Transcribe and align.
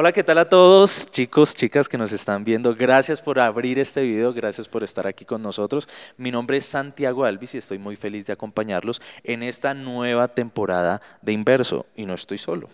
Hola, 0.00 0.12
¿qué 0.12 0.24
tal 0.24 0.38
a 0.38 0.48
todos, 0.48 1.10
chicos, 1.10 1.54
chicas 1.54 1.86
que 1.86 1.98
nos 1.98 2.10
están 2.10 2.42
viendo? 2.42 2.74
Gracias 2.74 3.20
por 3.20 3.38
abrir 3.38 3.78
este 3.78 4.00
video, 4.00 4.32
gracias 4.32 4.66
por 4.66 4.82
estar 4.82 5.06
aquí 5.06 5.26
con 5.26 5.42
nosotros. 5.42 5.86
Mi 6.16 6.30
nombre 6.30 6.56
es 6.56 6.64
Santiago 6.64 7.26
Alvis 7.26 7.54
y 7.54 7.58
estoy 7.58 7.76
muy 7.76 7.96
feliz 7.96 8.26
de 8.26 8.32
acompañarlos 8.32 9.02
en 9.24 9.42
esta 9.42 9.74
nueva 9.74 10.28
temporada 10.28 11.02
de 11.20 11.34
Inverso. 11.34 11.84
Y 11.94 12.06
no 12.06 12.14
estoy 12.14 12.38
solo. 12.38 12.70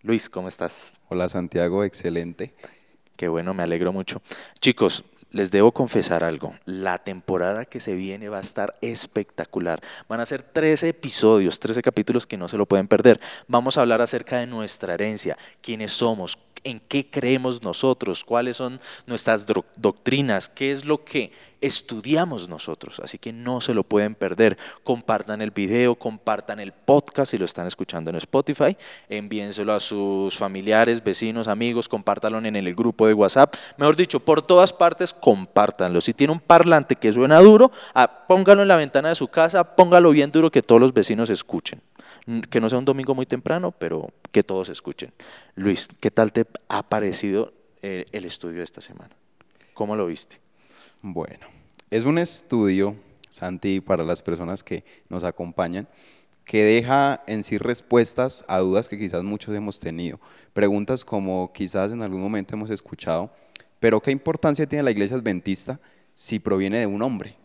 Luis, 0.00 0.30
¿cómo 0.30 0.48
estás? 0.48 0.98
Hola 1.10 1.28
Santiago, 1.28 1.84
excelente. 1.84 2.54
Qué 3.16 3.28
bueno, 3.28 3.52
me 3.52 3.62
alegro 3.62 3.92
mucho. 3.92 4.22
Chicos, 4.58 5.04
les 5.32 5.50
debo 5.50 5.72
confesar 5.72 6.24
algo, 6.24 6.54
la 6.64 6.96
temporada 6.96 7.66
que 7.66 7.80
se 7.80 7.94
viene 7.94 8.30
va 8.30 8.38
a 8.38 8.40
estar 8.40 8.72
espectacular. 8.80 9.82
Van 10.08 10.20
a 10.20 10.24
ser 10.24 10.42
13 10.42 10.88
episodios, 10.88 11.60
13 11.60 11.82
capítulos 11.82 12.26
que 12.26 12.38
no 12.38 12.48
se 12.48 12.56
lo 12.56 12.64
pueden 12.64 12.88
perder. 12.88 13.20
Vamos 13.46 13.76
a 13.76 13.82
hablar 13.82 14.00
acerca 14.00 14.38
de 14.38 14.46
nuestra 14.46 14.94
herencia, 14.94 15.36
quiénes 15.60 15.92
somos, 15.92 16.38
en 16.66 16.80
qué 16.80 17.08
creemos 17.08 17.62
nosotros, 17.62 18.24
cuáles 18.24 18.56
son 18.56 18.80
nuestras 19.06 19.46
doctrinas, 19.76 20.48
qué 20.48 20.72
es 20.72 20.84
lo 20.84 21.04
que 21.04 21.32
estudiamos 21.60 22.48
nosotros. 22.48 23.00
Así 23.00 23.18
que 23.18 23.32
no 23.32 23.60
se 23.60 23.72
lo 23.72 23.84
pueden 23.84 24.14
perder. 24.14 24.58
Compartan 24.82 25.40
el 25.42 25.52
video, 25.52 25.94
compartan 25.94 26.60
el 26.60 26.72
podcast 26.72 27.30
si 27.30 27.38
lo 27.38 27.44
están 27.44 27.66
escuchando 27.66 28.10
en 28.10 28.16
Spotify, 28.16 28.76
envíenselo 29.08 29.72
a 29.72 29.80
sus 29.80 30.36
familiares, 30.36 31.02
vecinos, 31.02 31.48
amigos, 31.48 31.88
compártanlo 31.88 32.38
en 32.38 32.56
el 32.56 32.74
grupo 32.74 33.06
de 33.06 33.14
WhatsApp. 33.14 33.54
Mejor 33.78 33.96
dicho, 33.96 34.20
por 34.20 34.42
todas 34.42 34.72
partes, 34.72 35.14
compártanlo. 35.14 36.00
Si 36.00 36.12
tiene 36.12 36.32
un 36.32 36.40
parlante 36.40 36.96
que 36.96 37.12
suena 37.12 37.38
duro, 37.38 37.70
ah, 37.94 38.26
póngalo 38.26 38.62
en 38.62 38.68
la 38.68 38.76
ventana 38.76 39.10
de 39.10 39.14
su 39.14 39.28
casa, 39.28 39.62
póngalo 39.76 40.10
bien 40.10 40.30
duro 40.30 40.50
que 40.50 40.62
todos 40.62 40.80
los 40.80 40.92
vecinos 40.92 41.30
escuchen 41.30 41.80
que 42.50 42.60
no 42.60 42.68
sea 42.68 42.78
un 42.78 42.84
domingo 42.84 43.14
muy 43.14 43.26
temprano, 43.26 43.72
pero 43.72 44.08
que 44.32 44.42
todos 44.42 44.68
escuchen. 44.68 45.12
Luis, 45.54 45.88
¿qué 46.00 46.10
tal 46.10 46.32
te 46.32 46.46
ha 46.68 46.82
parecido 46.82 47.52
eh, 47.82 48.04
el 48.12 48.24
estudio 48.24 48.58
de 48.58 48.64
esta 48.64 48.80
semana? 48.80 49.14
¿Cómo 49.74 49.94
lo 49.94 50.06
viste? 50.06 50.40
Bueno, 51.02 51.46
es 51.90 52.04
un 52.04 52.18
estudio, 52.18 52.96
Santi, 53.30 53.80
para 53.80 54.02
las 54.02 54.22
personas 54.22 54.64
que 54.64 54.84
nos 55.08 55.22
acompañan, 55.22 55.86
que 56.44 56.64
deja 56.64 57.22
en 57.26 57.42
sí 57.42 57.58
respuestas 57.58 58.44
a 58.48 58.58
dudas 58.58 58.88
que 58.88 58.98
quizás 58.98 59.22
muchos 59.22 59.54
hemos 59.54 59.78
tenido. 59.80 60.20
Preguntas 60.52 61.04
como 61.04 61.52
quizás 61.52 61.92
en 61.92 62.02
algún 62.02 62.22
momento 62.22 62.54
hemos 62.54 62.70
escuchado, 62.70 63.30
pero 63.80 64.00
¿qué 64.00 64.10
importancia 64.10 64.66
tiene 64.66 64.84
la 64.84 64.90
iglesia 64.90 65.16
adventista 65.16 65.80
si 66.14 66.38
proviene 66.38 66.78
de 66.78 66.86
un 66.86 67.02
hombre? 67.02 67.36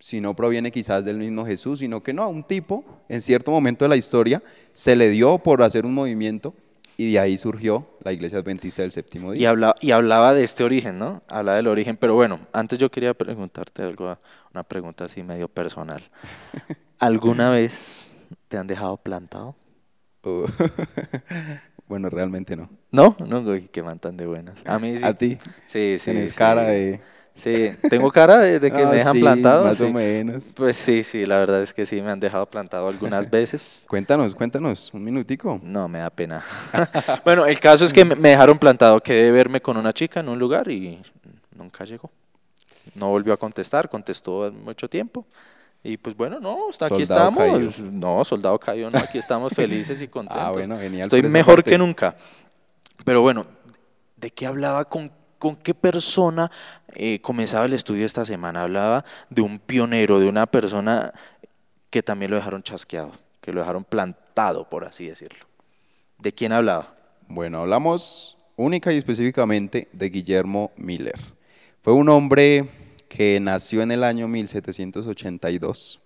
Si 0.00 0.20
no 0.20 0.34
proviene 0.34 0.72
quizás 0.72 1.04
del 1.04 1.18
mismo 1.18 1.46
Jesús, 1.46 1.78
sino 1.78 2.02
que 2.02 2.12
no, 2.12 2.22
a 2.22 2.28
un 2.28 2.42
tipo 2.42 2.84
en 3.08 3.20
cierto 3.20 3.50
momento 3.50 3.84
de 3.84 3.90
la 3.90 3.96
historia 3.96 4.42
se 4.72 4.96
le 4.96 5.10
dio 5.10 5.38
por 5.38 5.62
hacer 5.62 5.84
un 5.84 5.94
movimiento 5.94 6.54
y 6.96 7.12
de 7.12 7.18
ahí 7.18 7.38
surgió 7.38 7.86
la 8.02 8.12
iglesia 8.12 8.38
adventista 8.38 8.82
del 8.82 8.92
séptimo 8.92 9.32
día. 9.32 9.42
Y, 9.42 9.44
habla, 9.46 9.74
y 9.80 9.90
hablaba 9.90 10.34
de 10.34 10.42
este 10.42 10.64
origen, 10.64 10.98
¿no? 10.98 11.22
Hablaba 11.28 11.56
del 11.56 11.66
origen, 11.66 11.96
pero 11.96 12.14
bueno, 12.14 12.40
antes 12.52 12.78
yo 12.78 12.90
quería 12.90 13.14
preguntarte 13.14 13.82
algo, 13.82 14.18
una 14.52 14.64
pregunta 14.64 15.04
así 15.04 15.22
medio 15.22 15.48
personal. 15.48 16.02
¿Alguna 16.98 17.50
vez 17.50 18.18
te 18.48 18.58
han 18.58 18.66
dejado 18.66 18.96
plantado? 18.96 19.54
Uh, 20.24 20.46
bueno, 21.88 22.10
realmente 22.10 22.56
no. 22.56 22.68
¿No? 22.90 23.16
No, 23.18 23.44
que 23.70 23.82
mantan 23.82 24.16
de 24.16 24.26
buenas. 24.26 24.62
A 24.66 24.78
mí 24.78 24.98
sí. 24.98 25.04
¿A 25.04 25.14
ti? 25.14 25.38
Sí, 25.66 25.96
sí. 25.98 26.10
Tienes 26.10 26.32
cara 26.34 26.64
de... 26.64 27.00
Sí, 27.34 27.70
tengo 27.88 28.10
cara 28.10 28.38
de, 28.38 28.60
que 28.60 28.84
me 28.84 28.96
dejan 28.96 29.18
plantado. 29.18 29.64
Más 29.64 29.80
o 29.80 29.90
menos. 29.90 30.52
Pues 30.56 30.76
sí, 30.76 31.02
sí, 31.02 31.24
la 31.24 31.38
verdad 31.38 31.62
es 31.62 31.72
que 31.72 31.86
sí, 31.86 32.02
me 32.02 32.10
han 32.10 32.20
dejado 32.20 32.46
plantado 32.46 32.88
algunas 32.88 33.30
veces. 33.30 33.86
cuéntanos, 33.88 34.34
cuéntanos, 34.34 34.92
un 34.92 35.04
minutico. 35.04 35.60
No, 35.62 35.88
me 35.88 36.00
da 36.00 36.10
pena. 36.10 36.44
bueno, 37.24 37.46
el 37.46 37.58
caso 37.60 37.84
es 37.84 37.92
que 37.92 38.04
me 38.04 38.30
dejaron 38.30 38.58
plantado, 38.58 39.00
quedé 39.00 39.30
verme 39.30 39.60
con 39.60 39.76
una 39.76 39.92
chica 39.92 40.20
en 40.20 40.28
un 40.28 40.38
lugar 40.38 40.70
y 40.70 41.00
nunca 41.56 41.84
llegó. 41.84 42.10
No 42.94 43.08
volvió 43.08 43.32
a 43.32 43.36
contestar, 43.36 43.88
contestó 43.88 44.52
mucho 44.52 44.88
tiempo. 44.88 45.26
Y 45.82 45.96
pues 45.96 46.14
bueno, 46.14 46.40
no, 46.40 46.68
hasta 46.68 46.86
aquí 46.86 47.02
estamos. 47.02 47.80
No, 47.80 48.22
soldado 48.24 48.58
cayó, 48.58 48.90
no, 48.90 48.98
aquí 48.98 49.16
estamos 49.16 49.54
felices 49.54 50.00
y 50.02 50.08
contentos. 50.08 50.42
Ah, 50.44 50.50
bueno, 50.50 50.76
genial. 50.78 51.02
Estoy 51.02 51.22
mejor 51.22 51.64
que 51.64 51.78
nunca. 51.78 52.16
Pero 53.04 53.22
bueno, 53.22 53.46
¿de 54.16 54.30
qué 54.30 54.46
hablaba 54.46 54.84
con 54.84 55.10
con 55.40 55.56
qué 55.56 55.74
persona 55.74 56.52
eh, 56.94 57.20
comenzaba 57.20 57.64
el 57.64 57.72
estudio 57.72 58.06
esta 58.06 58.24
semana. 58.24 58.62
Hablaba 58.62 59.04
de 59.30 59.42
un 59.42 59.58
pionero, 59.58 60.20
de 60.20 60.28
una 60.28 60.46
persona 60.46 61.12
que 61.88 62.02
también 62.04 62.30
lo 62.30 62.36
dejaron 62.36 62.62
chasqueado, 62.62 63.10
que 63.40 63.52
lo 63.52 63.60
dejaron 63.60 63.82
plantado, 63.82 64.68
por 64.68 64.84
así 64.84 65.08
decirlo. 65.08 65.44
¿De 66.18 66.32
quién 66.32 66.52
hablaba? 66.52 66.94
Bueno, 67.26 67.62
hablamos 67.62 68.36
única 68.54 68.92
y 68.92 68.98
específicamente 68.98 69.88
de 69.92 70.10
Guillermo 70.10 70.70
Miller. 70.76 71.18
Fue 71.82 71.94
un 71.94 72.10
hombre 72.10 72.68
que 73.08 73.40
nació 73.40 73.80
en 73.80 73.92
el 73.92 74.04
año 74.04 74.28
1782, 74.28 76.00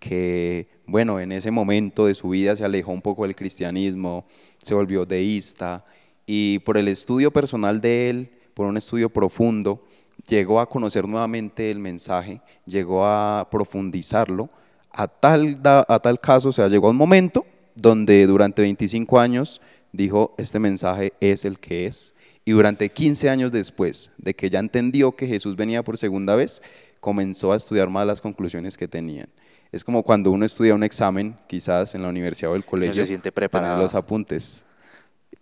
que, 0.00 0.66
bueno, 0.86 1.20
en 1.20 1.30
ese 1.30 1.50
momento 1.50 2.06
de 2.06 2.14
su 2.14 2.30
vida 2.30 2.56
se 2.56 2.64
alejó 2.64 2.92
un 2.92 3.02
poco 3.02 3.24
del 3.24 3.36
cristianismo, 3.36 4.26
se 4.58 4.74
volvió 4.74 5.04
deísta, 5.04 5.84
y 6.24 6.60
por 6.60 6.78
el 6.78 6.88
estudio 6.88 7.30
personal 7.30 7.80
de 7.80 8.08
él, 8.08 8.32
por 8.54 8.66
un 8.66 8.76
estudio 8.76 9.10
profundo, 9.10 9.82
llegó 10.28 10.60
a 10.60 10.68
conocer 10.68 11.06
nuevamente 11.06 11.70
el 11.70 11.78
mensaje, 11.78 12.40
llegó 12.66 13.04
a 13.04 13.48
profundizarlo, 13.50 14.50
a 14.90 15.08
tal, 15.08 15.60
a 15.64 15.98
tal 16.00 16.20
caso, 16.20 16.50
o 16.50 16.52
sea, 16.52 16.68
llegó 16.68 16.88
a 16.88 16.90
un 16.90 16.96
momento 16.96 17.46
donde 17.74 18.26
durante 18.26 18.62
25 18.62 19.18
años 19.18 19.60
dijo, 19.92 20.34
este 20.38 20.58
mensaje 20.58 21.12
es 21.20 21.44
el 21.44 21.58
que 21.58 21.86
es, 21.86 22.14
y 22.44 22.52
durante 22.52 22.88
15 22.88 23.30
años 23.30 23.52
después 23.52 24.12
de 24.18 24.34
que 24.34 24.50
ya 24.50 24.58
entendió 24.58 25.12
que 25.12 25.26
Jesús 25.26 25.56
venía 25.56 25.82
por 25.82 25.96
segunda 25.96 26.34
vez, 26.34 26.62
comenzó 27.00 27.52
a 27.52 27.56
estudiar 27.56 27.88
más 27.88 28.06
las 28.06 28.20
conclusiones 28.20 28.76
que 28.76 28.88
tenían. 28.88 29.28
Es 29.70 29.84
como 29.84 30.02
cuando 30.02 30.30
uno 30.30 30.44
estudia 30.44 30.74
un 30.74 30.82
examen, 30.82 31.36
quizás 31.46 31.94
en 31.94 32.02
la 32.02 32.08
universidad 32.08 32.52
o 32.52 32.56
el 32.56 32.64
colegio, 32.64 32.94
se 32.94 33.06
siente 33.06 33.32
preparado. 33.32 33.80
los 33.80 33.94
apuntes 33.94 34.66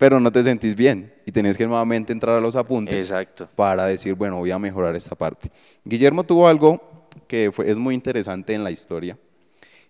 pero 0.00 0.18
no 0.18 0.32
te 0.32 0.42
sentís 0.42 0.74
bien 0.74 1.12
y 1.26 1.30
tenés 1.30 1.58
que 1.58 1.66
nuevamente 1.66 2.10
entrar 2.10 2.38
a 2.38 2.40
los 2.40 2.56
apuntes 2.56 3.02
Exacto. 3.02 3.50
para 3.54 3.84
decir, 3.84 4.14
bueno, 4.14 4.38
voy 4.38 4.50
a 4.50 4.58
mejorar 4.58 4.96
esta 4.96 5.14
parte. 5.14 5.50
Guillermo 5.84 6.24
tuvo 6.24 6.48
algo 6.48 7.06
que 7.26 7.52
fue, 7.52 7.70
es 7.70 7.76
muy 7.76 7.94
interesante 7.94 8.54
en 8.54 8.64
la 8.64 8.70
historia 8.70 9.18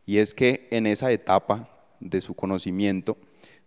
y 0.04 0.18
es 0.18 0.34
que 0.34 0.66
en 0.72 0.88
esa 0.88 1.12
etapa 1.12 1.68
de 2.00 2.20
su 2.20 2.34
conocimiento 2.34 3.18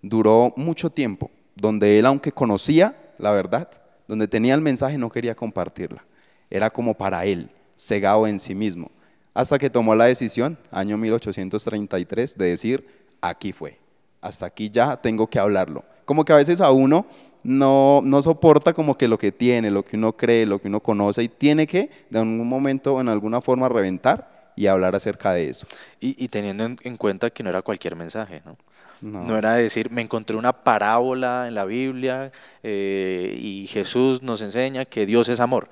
duró 0.01 0.53
mucho 0.57 0.89
tiempo, 0.89 1.31
donde 1.55 1.97
él, 1.97 2.05
aunque 2.05 2.33
conocía 2.33 3.13
la 3.19 3.31
verdad, 3.31 3.69
donde 4.05 4.27
tenía 4.27 4.53
el 4.53 4.59
mensaje, 4.59 4.97
no 4.97 5.09
quería 5.09 5.35
compartirla. 5.35 6.03
Era 6.49 6.69
como 6.69 6.93
para 6.93 7.23
él, 7.23 7.51
cegado 7.77 8.27
en 8.27 8.41
sí 8.41 8.53
mismo, 8.53 8.91
hasta 9.33 9.57
que 9.57 9.69
tomó 9.69 9.95
la 9.95 10.05
decisión, 10.05 10.57
año 10.71 10.97
1833, 10.97 12.37
de 12.37 12.45
decir, 12.47 12.85
aquí 13.21 13.53
fue, 13.53 13.79
hasta 14.19 14.45
aquí 14.45 14.69
ya 14.69 14.97
tengo 14.97 15.27
que 15.27 15.39
hablarlo 15.39 15.85
como 16.05 16.25
que 16.25 16.33
a 16.33 16.37
veces 16.37 16.61
a 16.61 16.71
uno 16.71 17.05
no, 17.43 18.01
no 18.03 18.21
soporta 18.21 18.73
como 18.73 18.97
que 18.97 19.07
lo 19.07 19.17
que 19.17 19.31
tiene, 19.31 19.69
lo 19.69 19.83
que 19.83 19.97
uno 19.97 20.13
cree, 20.13 20.45
lo 20.45 20.59
que 20.59 20.67
uno 20.67 20.79
conoce 20.79 21.23
y 21.23 21.29
tiene 21.29 21.67
que 21.67 21.89
de 22.09 22.19
algún 22.19 22.47
momento 22.47 22.99
en 23.01 23.09
alguna 23.09 23.41
forma 23.41 23.69
reventar 23.69 24.51
y 24.55 24.67
hablar 24.67 24.95
acerca 24.95 25.33
de 25.33 25.49
eso. 25.49 25.67
Y, 25.99 26.27
teniendo 26.27 26.65
en, 26.65 26.97
cuenta 26.97 27.29
que 27.29 27.43
no 27.43 27.49
era 27.49 27.61
cualquier 27.61 27.95
mensaje, 27.95 28.41
¿no? 28.45 28.57
No. 29.01 29.37
era 29.37 29.55
decir, 29.55 29.91
me 29.91 30.01
encontré 30.01 30.37
una 30.37 30.53
parábola 30.53 31.49
en 31.49 31.55
la 31.55 31.65
Biblia 31.65 32.31
eh, 32.61 33.37
y 33.41 33.67
Jesús 33.67 34.21
nos 34.21 34.41
enseña 34.41 34.85
que 34.85 35.05
Dios 35.05 35.27
es 35.27 35.41
amor. 35.41 35.69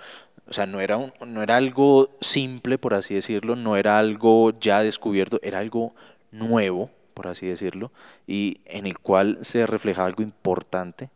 O 0.50 0.54
sea, 0.54 0.66
no 0.66 0.82
era, 0.82 0.98
un, 0.98 1.14
no 1.26 1.42
era 1.42 1.56
algo 1.56 2.10
simple, 2.20 2.78
por 2.78 2.94
así 2.94 3.14
decirlo, 3.14 3.56
no 3.56 3.78
era 3.78 4.00
algo 4.00 4.52
ya 4.60 4.84
descubierto, 4.84 5.40
era 5.44 5.60
algo 5.60 5.94
nuevo, 6.32 6.90
por 7.22 7.28
así 7.28 7.46
decirlo, 7.46 7.92
y 8.26 8.62
en 8.66 8.88
el 8.88 8.98
cual 8.98 9.38
se 9.42 9.68
reflejaba 9.68 10.08
algo 10.08 10.24
importante. 10.24 11.12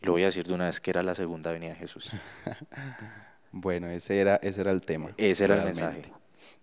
Lo 0.00 0.12
voy 0.12 0.22
a 0.22 0.26
decir 0.26 0.46
de 0.46 0.54
una 0.54 0.66
vez 0.66 0.80
que 0.80 0.92
era 0.92 1.02
la 1.02 1.16
segunda 1.16 1.50
venida 1.50 1.70
de 1.70 1.74
Jesús. 1.74 2.12
bueno, 3.50 3.88
ese 3.88 4.20
era, 4.20 4.36
ese 4.36 4.60
era 4.60 4.70
el 4.70 4.80
tema. 4.80 5.10
Ese 5.16 5.42
era 5.42 5.56
el 5.56 5.64
mensaje. 5.64 6.02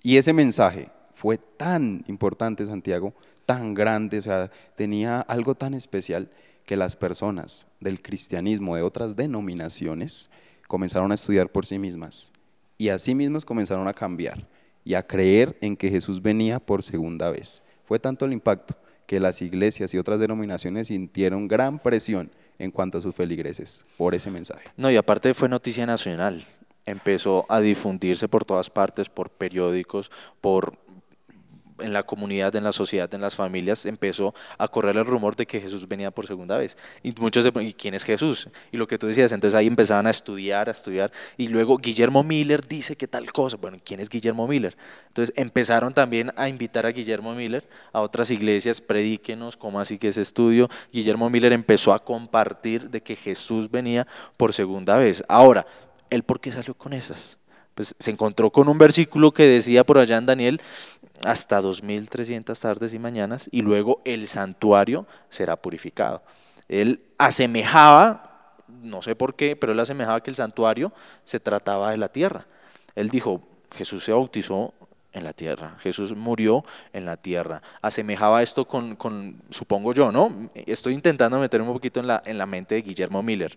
Y 0.02 0.16
ese 0.16 0.32
mensaje 0.32 0.90
fue 1.16 1.38
tan 1.38 2.06
importante, 2.08 2.66
Santiago, 2.66 3.14
tan 3.46 3.74
grande, 3.74 4.20
o 4.20 4.22
sea, 4.22 4.50
tenía 4.78 5.20
algo 5.20 5.54
tan 5.54 5.74
especial 5.74 6.30
que 6.66 6.78
las 6.78 6.96
personas 6.96 7.68
del 7.82 8.02
cristianismo 8.02 8.78
de 8.78 8.84
otras 8.84 9.18
denominaciones 9.18 10.30
comenzaron 10.66 11.12
a 11.12 11.16
estudiar 11.16 11.50
por 11.50 11.66
sí 11.66 11.78
mismas 11.78 12.32
y 12.78 12.88
así 12.88 13.14
mismas 13.14 13.44
comenzaron 13.44 13.86
a 13.90 13.94
cambiar 13.94 14.48
y 14.86 14.94
a 14.94 15.06
creer 15.06 15.58
en 15.60 15.76
que 15.76 15.90
Jesús 15.90 16.22
venía 16.22 16.62
por 16.62 16.84
segunda 16.84 17.30
vez. 17.30 17.66
Fue 17.88 18.00
tanto 18.00 18.26
el 18.26 18.34
impacto 18.34 18.76
que 19.06 19.20
las 19.22 19.42
iglesias 19.42 19.94
y 19.94 19.98
otras 19.98 20.20
denominaciones 20.20 20.90
sintieron 20.90 21.48
gran 21.48 21.80
presión 21.80 22.30
en 22.60 22.72
cuanto 22.72 22.98
a 22.98 23.02
sus 23.02 23.16
feligreses 23.16 23.86
por 23.96 24.14
ese 24.14 24.30
mensaje. 24.30 24.66
No, 24.76 24.92
y 24.92 24.98
aparte 24.98 25.34
fue 25.34 25.48
noticia 25.48 25.86
nacional. 25.86 26.46
Empezó 26.86 27.46
a 27.48 27.62
difundirse 27.62 28.28
por 28.28 28.44
todas 28.44 28.70
partes, 28.70 29.10
por 29.10 29.30
periódicos, 29.30 30.12
por 30.42 30.78
en 31.80 31.94
la 31.94 32.04
comunidad, 32.04 32.56
en 32.56 32.64
la 32.64 32.72
sociedad, 32.72 33.14
en 33.14 33.22
las 33.22 33.36
familias, 33.36 33.86
empezó 33.86 34.34
a 34.58 34.68
correr 34.68 34.98
el 34.98 35.06
rumor 35.06 35.36
de 35.36 35.46
que 35.46 35.60
Jesús 35.60 35.88
venía 35.88 36.12
por 36.12 36.28
segunda 36.28 36.58
vez. 36.58 36.78
Y 37.04 37.14
muchos 37.20 37.44
se 37.44 37.52
¿y 37.64 37.74
quién 37.74 37.94
es 37.94 38.04
Jesús? 38.04 38.50
Y 38.72 38.78
lo 38.78 38.88
que 38.88 38.98
tú 38.98 39.08
decías, 39.08 39.32
entonces 39.32 39.58
ahí 39.58 39.68
empezaban 39.68 40.08
a 40.08 40.12
estudiar, 40.12 40.70
a 40.70 40.72
estudiar. 40.72 41.12
Y 41.38 41.48
luego 41.48 41.78
Guillermo 41.78 42.24
Miller 42.24 42.66
dice 42.68 42.96
que 42.96 43.08
tal 43.08 43.32
cosa. 43.32 43.58
Bueno, 43.58 43.78
¿quién 43.84 44.00
es 44.00 44.10
Guillermo 44.10 44.48
Miller? 44.48 44.78
Entonces 45.08 45.34
empezaron 45.38 45.94
también 45.94 46.32
a 46.36 46.50
invitar 46.50 46.86
a 46.86 46.90
Guillermo 46.90 47.34
Miller 47.34 47.68
a 47.92 48.02
otras 48.02 48.32
iglesias, 48.32 48.82
predíquenos, 48.82 49.58
¿cómo 49.58 49.80
así 49.80 49.98
que 49.98 50.10
ese 50.10 50.22
estudio? 50.22 50.70
Guillermo 50.92 51.30
Miller 51.30 51.54
empezó 51.54 51.94
a 51.94 52.04
compartir 52.04 52.90
de 52.90 53.02
que 53.02 53.16
Jesús 53.16 53.70
venía 53.70 54.08
por 54.38 54.54
segunda 54.54 54.98
vez. 54.98 55.24
Ahora, 55.28 55.66
¿él 56.10 56.24
por 56.24 56.40
qué 56.40 56.52
salió 56.52 56.74
con 56.74 56.94
esas? 56.94 57.38
Pues 57.78 57.94
se 58.00 58.10
encontró 58.10 58.50
con 58.50 58.70
un 58.70 58.80
versículo 58.80 59.32
que 59.32 59.44
decía 59.44 59.84
por 59.84 60.00
allá 60.00 60.18
en 60.18 60.26
Daniel, 60.26 60.62
hasta 61.24 61.62
2300 61.62 62.60
tardes 62.60 62.92
y 62.96 62.98
mañanas, 62.98 63.48
y 63.52 63.62
luego 63.62 64.02
el 64.04 64.28
santuario 64.28 65.06
será 65.30 65.58
purificado. 65.58 66.24
Él 66.68 67.04
asemejaba, 67.20 68.56
no 68.82 69.04
sé 69.04 69.16
por 69.16 69.36
qué, 69.36 69.56
pero 69.56 69.74
él 69.74 69.80
asemejaba 69.80 70.24
que 70.24 70.32
el 70.32 70.36
santuario 70.36 70.92
se 71.24 71.40
trataba 71.40 71.92
de 71.92 71.98
la 71.98 72.10
tierra. 72.10 72.48
Él 72.96 73.10
dijo, 73.10 73.44
Jesús 73.72 74.04
se 74.04 74.12
bautizó 74.12 74.74
en 75.14 75.24
la 75.24 75.34
tierra, 75.34 75.78
Jesús 75.80 76.16
murió 76.16 76.66
en 76.94 77.06
la 77.06 77.16
tierra. 77.16 77.62
Asemejaba 77.84 78.42
esto 78.42 78.66
con, 78.66 78.96
con 78.96 79.40
supongo 79.52 79.94
yo, 79.94 80.12
¿no? 80.12 80.50
Estoy 80.56 80.96
intentando 80.96 81.40
meterme 81.40 81.68
un 81.68 81.76
poquito 81.76 82.00
en 82.00 82.08
la, 82.08 82.24
en 82.26 82.40
la 82.40 82.48
mente 82.48 82.74
de 82.74 82.82
Guillermo 82.82 83.22
Miller. 83.22 83.56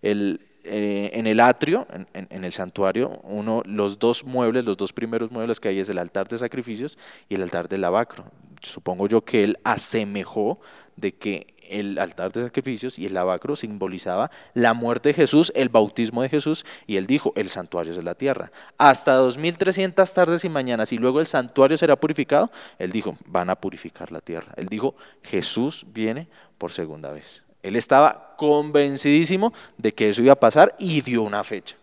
El, 0.00 0.40
eh, 0.68 1.10
en 1.14 1.26
el 1.26 1.40
atrio, 1.40 1.86
en, 2.12 2.44
el 2.44 2.52
santuario, 2.52 3.20
uno, 3.24 3.62
los 3.64 3.98
dos 3.98 4.24
muebles, 4.24 4.64
los 4.64 4.76
dos 4.76 4.92
primeros 4.92 5.30
muebles 5.30 5.60
que 5.60 5.68
hay 5.68 5.80
es 5.80 5.88
el 5.88 5.98
altar 5.98 6.28
de 6.28 6.38
sacrificios 6.38 6.98
y 7.28 7.36
el 7.36 7.42
altar 7.42 7.68
del 7.68 7.80
lavacro. 7.80 8.24
Supongo 8.62 9.06
yo 9.06 9.24
que 9.24 9.44
él 9.44 9.58
asemejó 9.64 10.60
de 10.96 11.14
que 11.14 11.46
el 11.68 11.98
altar 11.98 12.32
de 12.32 12.44
sacrificios 12.44 12.98
y 12.98 13.06
el 13.06 13.14
lavacro 13.14 13.56
simbolizaba 13.56 14.30
la 14.54 14.74
muerte 14.74 15.10
de 15.10 15.14
Jesús, 15.14 15.52
el 15.54 15.68
bautismo 15.68 16.22
de 16.22 16.28
Jesús, 16.28 16.64
y 16.86 16.96
él 16.96 17.06
dijo, 17.06 17.32
el 17.36 17.50
santuario 17.50 17.92
es 17.92 18.02
la 18.02 18.14
tierra. 18.14 18.50
Hasta 18.78 19.14
2300 19.14 20.12
tardes 20.12 20.44
y 20.44 20.48
mañanas, 20.48 20.92
y 20.92 20.98
luego 20.98 21.20
el 21.20 21.26
santuario 21.26 21.76
será 21.76 21.96
purificado, 21.96 22.50
él 22.78 22.92
dijo, 22.92 23.16
van 23.26 23.50
a 23.50 23.56
purificar 23.56 24.12
la 24.12 24.20
tierra. 24.20 24.52
Él 24.56 24.66
dijo, 24.66 24.94
Jesús 25.22 25.86
viene 25.92 26.28
por 26.58 26.72
segunda 26.72 27.12
vez. 27.12 27.42
Él 27.62 27.76
estaba 27.76 28.34
convencidísimo 28.36 29.52
de 29.76 29.92
que 29.92 30.10
eso 30.10 30.22
iba 30.22 30.32
a 30.32 30.40
pasar 30.40 30.74
y 30.78 31.00
dio 31.00 31.22
una 31.22 31.42
fecha. 31.44 31.76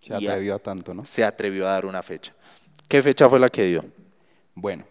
Se 0.00 0.14
atrevió 0.14 0.54
a 0.54 0.58
tanto, 0.58 0.94
¿no? 0.94 1.04
Se 1.04 1.22
atrevió 1.22 1.66
a 1.66 1.72
dar 1.72 1.86
una 1.86 2.02
fecha. 2.02 2.32
¿Qué 2.88 3.02
fecha 3.02 3.28
fue 3.28 3.38
la 3.38 3.48
que 3.48 3.64
dio? 3.64 3.84
Bueno, 4.54 4.84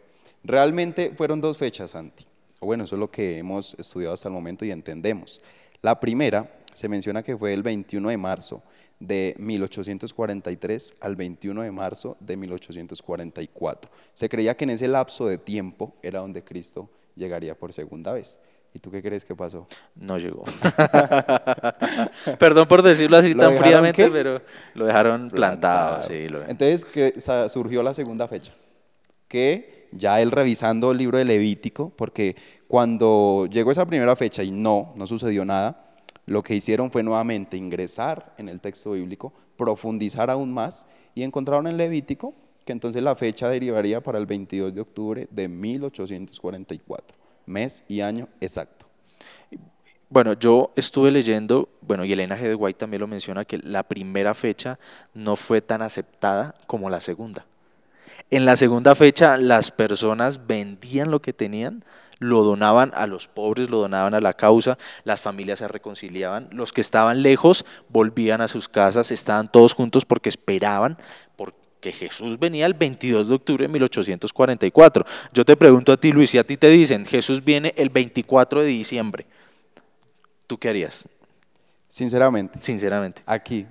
realmente 0.43 1.11
fueron 1.15 1.41
dos 1.41 1.57
fechas, 1.57 1.91
Santi. 1.91 2.25
Bueno, 2.61 2.83
eso 2.83 2.95
es 2.95 2.99
lo 2.99 3.09
que 3.09 3.37
hemos 3.37 3.73
estudiado 3.79 4.13
hasta 4.13 4.27
el 4.27 4.33
momento 4.33 4.65
y 4.65 4.71
entendemos. 4.71 5.41
La 5.81 5.99
primera 5.99 6.51
se 6.73 6.87
menciona 6.87 7.23
que 7.23 7.37
fue 7.37 7.53
el 7.53 7.63
21 7.63 8.09
de 8.09 8.17
marzo 8.17 8.61
de 8.99 9.33
1843 9.39 10.95
al 10.99 11.15
21 11.15 11.61
de 11.61 11.71
marzo 11.71 12.17
de 12.19 12.37
1844. 12.37 13.89
Se 14.13 14.29
creía 14.29 14.55
que 14.55 14.65
en 14.65 14.71
ese 14.71 14.87
lapso 14.87 15.25
de 15.25 15.37
tiempo 15.37 15.93
era 16.03 16.19
donde 16.19 16.43
Cristo 16.43 16.89
llegaría 17.15 17.55
por 17.55 17.73
segunda 17.73 18.13
vez. 18.13 18.39
¿Y 18.73 18.79
tú 18.79 18.91
qué 18.91 19.01
crees 19.01 19.25
que 19.25 19.35
pasó? 19.35 19.65
No 19.95 20.17
llegó. 20.17 20.43
Perdón 22.39 22.67
por 22.67 22.83
decirlo 22.83 23.17
así 23.17 23.33
tan 23.33 23.57
fríamente, 23.57 24.09
pero 24.11 24.41
lo 24.75 24.85
dejaron 24.85 25.29
plantado. 25.29 26.01
Entonces 26.09 26.85
surgió 27.51 27.81
la 27.81 27.93
segunda 27.93 28.27
fecha, 28.27 28.53
que 29.27 29.87
ya 29.91 30.21
él 30.21 30.31
revisando 30.31 30.91
el 30.91 30.99
libro 30.99 31.17
de 31.17 31.25
Levítico, 31.25 31.91
porque 31.95 32.35
cuando 32.67 33.47
llegó 33.51 33.71
esa 33.71 33.87
primera 33.87 34.15
fecha 34.15 34.43
y 34.43 34.51
no, 34.51 34.93
no 34.95 35.07
sucedió 35.07 35.45
nada, 35.45 35.95
lo 36.27 36.43
que 36.43 36.55
hicieron 36.55 36.91
fue 36.91 37.01
nuevamente 37.01 37.57
ingresar 37.57 38.35
en 38.37 38.49
el 38.49 38.59
texto 38.59 38.91
bíblico, 38.91 39.33
profundizar 39.57 40.29
aún 40.29 40.53
más 40.53 40.85
y 41.15 41.23
encontraron 41.23 41.65
en 41.65 41.77
Levítico 41.77 42.35
que 42.65 42.71
entonces 42.71 43.01
la 43.01 43.15
fecha 43.15 43.49
derivaría 43.49 44.01
para 44.01 44.19
el 44.19 44.27
22 44.27 44.75
de 44.75 44.81
octubre 44.81 45.27
de 45.31 45.47
1844 45.47 47.18
mes 47.49 47.83
y 47.87 48.01
año 48.01 48.29
exacto. 48.39 48.85
Bueno, 50.11 50.33
yo 50.33 50.71
estuve 50.75 51.11
leyendo, 51.11 51.69
bueno, 51.81 52.03
y 52.03 52.13
Elena 52.13 52.35
G. 52.35 52.41
de 52.41 52.55
White 52.55 52.79
también 52.79 53.01
lo 53.01 53.07
menciona, 53.07 53.45
que 53.45 53.59
la 53.59 53.83
primera 53.83 54.33
fecha 54.33 54.79
no 55.13 55.35
fue 55.35 55.61
tan 55.61 55.83
aceptada 55.83 56.55
como 56.65 56.89
la 56.89 56.99
segunda. 56.99 57.45
En 58.31 58.45
la 58.45 58.55
segunda 58.55 58.95
fecha 58.95 59.37
las 59.37 59.71
personas 59.71 60.47
vendían 60.47 61.11
lo 61.11 61.21
que 61.21 61.33
tenían, 61.33 61.83
lo 62.19 62.43
donaban 62.43 62.91
a 62.95 63.07
los 63.07 63.27
pobres, 63.27 63.69
lo 63.69 63.77
donaban 63.79 64.13
a 64.13 64.19
la 64.19 64.33
causa, 64.33 64.77
las 65.03 65.21
familias 65.21 65.59
se 65.59 65.67
reconciliaban, 65.67 66.49
los 66.51 66.73
que 66.73 66.81
estaban 66.81 67.23
lejos 67.23 67.65
volvían 67.87 68.41
a 68.41 68.47
sus 68.47 68.67
casas, 68.67 69.11
estaban 69.11 69.51
todos 69.51 69.73
juntos 69.73 70.05
porque 70.05 70.29
esperaban, 70.29 70.97
por, 71.35 71.53
que 71.79 71.91
Jesús 71.91 72.37
venía 72.39 72.65
el 72.65 72.73
22 72.73 73.27
de 73.29 73.35
octubre 73.35 73.63
de 73.63 73.69
1844. 73.69 75.05
Yo 75.33 75.45
te 75.45 75.55
pregunto 75.55 75.91
a 75.91 75.97
ti, 75.97 76.11
Luis, 76.11 76.29
si 76.29 76.37
a 76.37 76.43
ti 76.43 76.57
te 76.57 76.67
dicen 76.69 77.05
Jesús 77.05 77.43
viene 77.43 77.73
el 77.77 77.89
24 77.89 78.61
de 78.61 78.67
diciembre, 78.67 79.25
¿tú 80.47 80.57
qué 80.57 80.69
harías? 80.69 81.05
Sinceramente. 81.87 82.59
Sinceramente. 82.61 83.21
Aquí, 83.25 83.65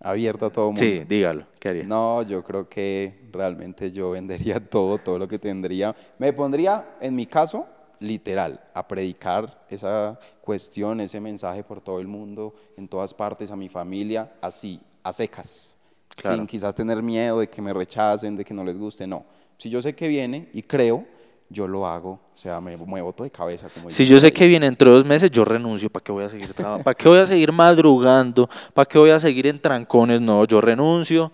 abierto 0.00 0.46
a 0.46 0.50
todo 0.50 0.66
mundo. 0.66 0.80
Sí, 0.80 1.02
dígalo, 1.08 1.46
¿qué 1.58 1.70
haría? 1.70 1.84
No, 1.84 2.22
yo 2.22 2.44
creo 2.44 2.68
que 2.68 3.28
realmente 3.32 3.90
yo 3.90 4.10
vendería 4.10 4.60
todo, 4.70 4.98
todo 4.98 5.18
lo 5.18 5.26
que 5.26 5.38
tendría. 5.38 5.94
Me 6.18 6.32
pondría, 6.32 6.96
en 7.00 7.14
mi 7.14 7.26
caso, 7.26 7.66
literal, 7.98 8.60
a 8.74 8.86
predicar 8.86 9.64
esa 9.70 10.18
cuestión, 10.42 11.00
ese 11.00 11.18
mensaje 11.18 11.64
por 11.64 11.80
todo 11.80 12.00
el 12.00 12.06
mundo, 12.06 12.54
en 12.76 12.86
todas 12.86 13.14
partes, 13.14 13.50
a 13.50 13.56
mi 13.56 13.70
familia, 13.70 14.34
así, 14.42 14.80
a 15.02 15.12
secas 15.12 15.75
sin 16.16 16.46
quizás 16.46 16.74
tener 16.74 17.02
miedo 17.02 17.40
de 17.40 17.48
que 17.48 17.60
me 17.60 17.72
rechacen, 17.72 18.36
de 18.36 18.44
que 18.44 18.54
no 18.54 18.64
les 18.64 18.78
guste, 18.78 19.06
no. 19.06 19.24
Si 19.58 19.70
yo 19.70 19.80
sé 19.80 19.94
que 19.94 20.08
viene 20.08 20.48
y 20.52 20.62
creo, 20.62 21.04
yo 21.48 21.68
lo 21.68 21.86
hago, 21.86 22.10
o 22.10 22.38
sea, 22.38 22.60
me 22.60 22.76
muevo 22.76 23.12
todo 23.12 23.24
de 23.24 23.30
cabeza. 23.30 23.68
si 23.88 24.04
yo 24.04 24.18
sé 24.18 24.32
que 24.32 24.46
viene 24.46 24.66
entre 24.66 24.90
dos 24.90 25.04
meses, 25.04 25.30
yo 25.30 25.44
renuncio, 25.44 25.88
¿para 25.88 26.02
qué 26.02 26.12
voy 26.12 26.24
a 26.24 26.28
seguir 26.28 26.52
trabajando? 26.52 26.84
¿Para 26.84 26.94
qué 26.94 27.08
voy 27.08 27.18
a 27.18 27.26
seguir 27.26 27.52
madrugando? 27.52 28.48
¿Para 28.74 28.86
qué 28.86 28.98
voy 28.98 29.10
a 29.10 29.20
seguir 29.20 29.46
en 29.46 29.60
trancones? 29.60 30.20
No, 30.20 30.44
yo 30.44 30.60
renuncio, 30.60 31.30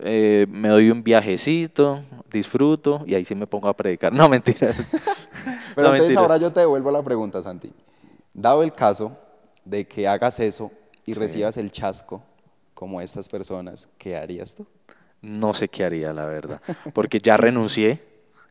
eh, 0.00 0.46
me 0.48 0.68
doy 0.68 0.90
un 0.90 1.02
viajecito, 1.02 2.02
disfruto 2.30 3.02
y 3.06 3.14
ahí 3.14 3.24
sí 3.24 3.34
me 3.34 3.46
pongo 3.46 3.68
a 3.68 3.74
predicar. 3.76 4.12
No, 4.18 4.28
mentira. 4.28 4.72
Pero 5.74 5.92
entonces 5.92 6.16
ahora 6.16 6.36
yo 6.38 6.52
te 6.52 6.60
devuelvo 6.60 6.90
la 6.90 7.02
pregunta, 7.02 7.42
Santi. 7.42 7.72
Dado 8.34 8.62
el 8.62 8.72
caso 8.72 9.16
de 9.64 9.86
que 9.86 10.08
hagas 10.08 10.40
eso 10.40 10.70
y 11.04 11.14
recibas 11.14 11.56
el 11.56 11.70
chasco, 11.70 12.22
como 12.78 13.00
estas 13.00 13.28
personas, 13.28 13.88
¿qué 13.98 14.14
harías 14.14 14.54
tú? 14.54 14.64
No 15.20 15.52
sé 15.52 15.66
qué 15.66 15.84
haría, 15.84 16.12
la 16.12 16.26
verdad, 16.26 16.62
porque 16.94 17.18
ya 17.18 17.36
renuncié, 17.36 18.00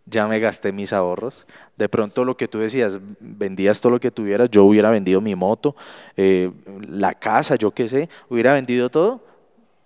ya 0.05 0.27
me 0.27 0.37
gasté 0.41 0.73
mis 0.73 0.91
ahorros. 0.91 1.47
De 1.77 1.87
pronto 1.87 2.25
lo 2.25 2.35
que 2.35 2.49
tú 2.49 2.59
decías, 2.59 2.99
vendías 3.21 3.79
todo 3.79 3.93
lo 3.93 4.01
que 4.01 4.11
tuvieras, 4.11 4.51
yo 4.51 4.65
hubiera 4.65 4.89
vendido 4.89 5.21
mi 5.21 5.33
moto, 5.33 5.77
eh, 6.17 6.51
la 6.89 7.13
casa, 7.13 7.55
yo 7.55 7.71
qué 7.71 7.87
sé, 7.87 8.09
hubiera 8.27 8.51
vendido 8.51 8.89
todo 8.89 9.23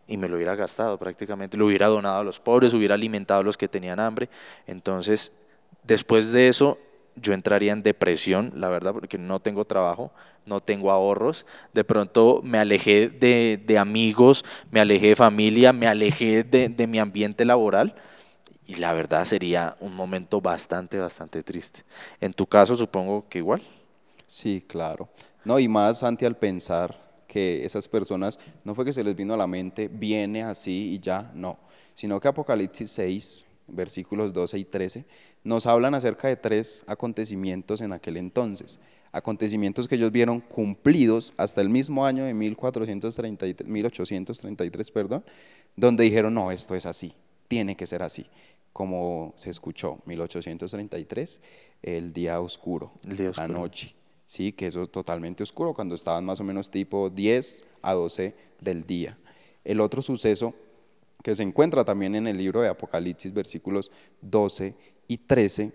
y 0.08 0.18
me 0.18 0.28
lo 0.28 0.38
hubiera 0.38 0.56
gastado 0.56 0.98
prácticamente, 0.98 1.56
lo 1.56 1.68
hubiera 1.68 1.86
donado 1.86 2.22
a 2.22 2.24
los 2.24 2.40
pobres, 2.40 2.74
hubiera 2.74 2.96
alimentado 2.96 3.42
a 3.42 3.44
los 3.44 3.58
que 3.58 3.68
tenían 3.68 4.00
hambre. 4.00 4.28
Entonces, 4.66 5.32
después 5.84 6.32
de 6.32 6.48
eso, 6.48 6.80
yo 7.16 7.34
entraría 7.34 7.74
en 7.74 7.84
depresión, 7.84 8.54
la 8.56 8.70
verdad, 8.70 8.94
porque 8.94 9.18
no 9.18 9.40
tengo 9.40 9.66
trabajo, 9.66 10.12
no 10.46 10.60
tengo 10.60 10.92
ahorros, 10.92 11.46
de 11.74 11.84
pronto 11.84 12.42
me 12.44 12.58
alejé 12.58 13.10
de, 13.10 13.78
amigos, 13.78 14.44
me 14.72 14.80
alejé 14.80 15.10
de 15.10 15.16
familia, 15.16 15.74
me 15.74 15.88
alejé 15.88 16.44
de, 16.44 16.88
mi 16.88 17.00
ambiente 17.00 17.46
laboral 17.46 17.96
y 18.66 18.76
la 18.76 18.94
verdad 18.94 19.26
sería 19.26 19.76
un 19.80 19.96
momento 19.96 20.42
bastante, 20.42 21.00
bastante 21.00 21.44
triste. 21.44 21.84
En 22.20 22.34
tu 22.34 22.46
caso 22.46 22.76
supongo 22.76 23.28
que 23.28 23.40
igual. 23.40 23.62
Sí, 24.26 24.64
claro. 24.66 25.10
No, 25.44 25.60
y 25.60 25.68
más 25.68 26.04
ante 26.04 26.26
al 26.26 26.38
pensar 26.38 27.00
que 27.28 27.66
esas 27.66 27.88
personas, 27.88 28.40
no 28.64 28.76
fue 28.76 28.86
que 28.86 28.94
se 28.94 29.04
les 29.04 29.16
vino 29.16 29.34
a 29.34 29.38
la 29.38 29.48
mente, 29.48 29.88
viene 29.88 30.44
así 30.44 30.94
y 30.94 31.00
ya, 31.00 31.32
no, 31.34 31.58
sino 31.94 32.20
que 32.20 32.28
Apocalipsis 32.28 32.92
6, 32.92 33.46
versículos 33.68 34.34
12 34.34 34.58
y 34.60 34.66
13, 34.66 35.06
nos 35.44 35.66
hablan 35.66 35.96
acerca 35.96 36.28
de 36.28 36.36
tres 36.36 36.84
acontecimientos 36.88 37.82
en 37.82 37.94
aquel 37.94 38.18
entonces. 38.18 38.80
Acontecimientos 39.12 39.88
que 39.88 39.96
ellos 39.96 40.12
vieron 40.12 40.40
cumplidos 40.40 41.34
hasta 41.38 41.62
el 41.62 41.70
mismo 41.70 42.06
año 42.06 42.24
de 42.24 42.34
1433, 42.34 43.68
1833, 43.68 44.92
perdón, 44.92 45.26
donde 45.76 46.06
dijeron, 46.06 46.34
no, 46.34 46.52
esto 46.52 46.76
es 46.76 46.86
así, 46.86 47.14
tiene 47.48 47.76
que 47.76 47.88
ser 47.88 48.04
así, 48.04 48.26
como 48.72 49.34
se 49.36 49.50
escuchó, 49.50 50.00
1833, 50.06 51.42
el 51.82 52.14
día 52.14 52.40
oscuro, 52.40 52.94
la 53.36 53.48
noche, 53.50 53.96
sí, 54.24 54.54
que 54.54 54.68
eso 54.68 54.84
es 54.84 54.92
totalmente 54.92 55.44
oscuro, 55.44 55.74
cuando 55.74 55.96
estaban 55.96 56.24
más 56.24 56.40
o 56.40 56.46
menos 56.46 56.72
tipo 56.72 57.10
10 57.10 57.66
a 57.82 57.94
12 57.94 58.34
del 58.62 58.86
día. 58.86 59.18
El 59.66 59.82
otro 59.82 60.02
suceso 60.02 60.54
que 61.22 61.36
se 61.36 61.44
encuentra 61.44 61.84
también 61.84 62.16
en 62.16 62.28
el 62.28 62.38
libro 62.38 62.62
de 62.62 62.70
Apocalipsis, 62.70 63.34
versículos 63.34 63.92
12 64.22 64.74
y 65.08 65.18
13 65.18 65.72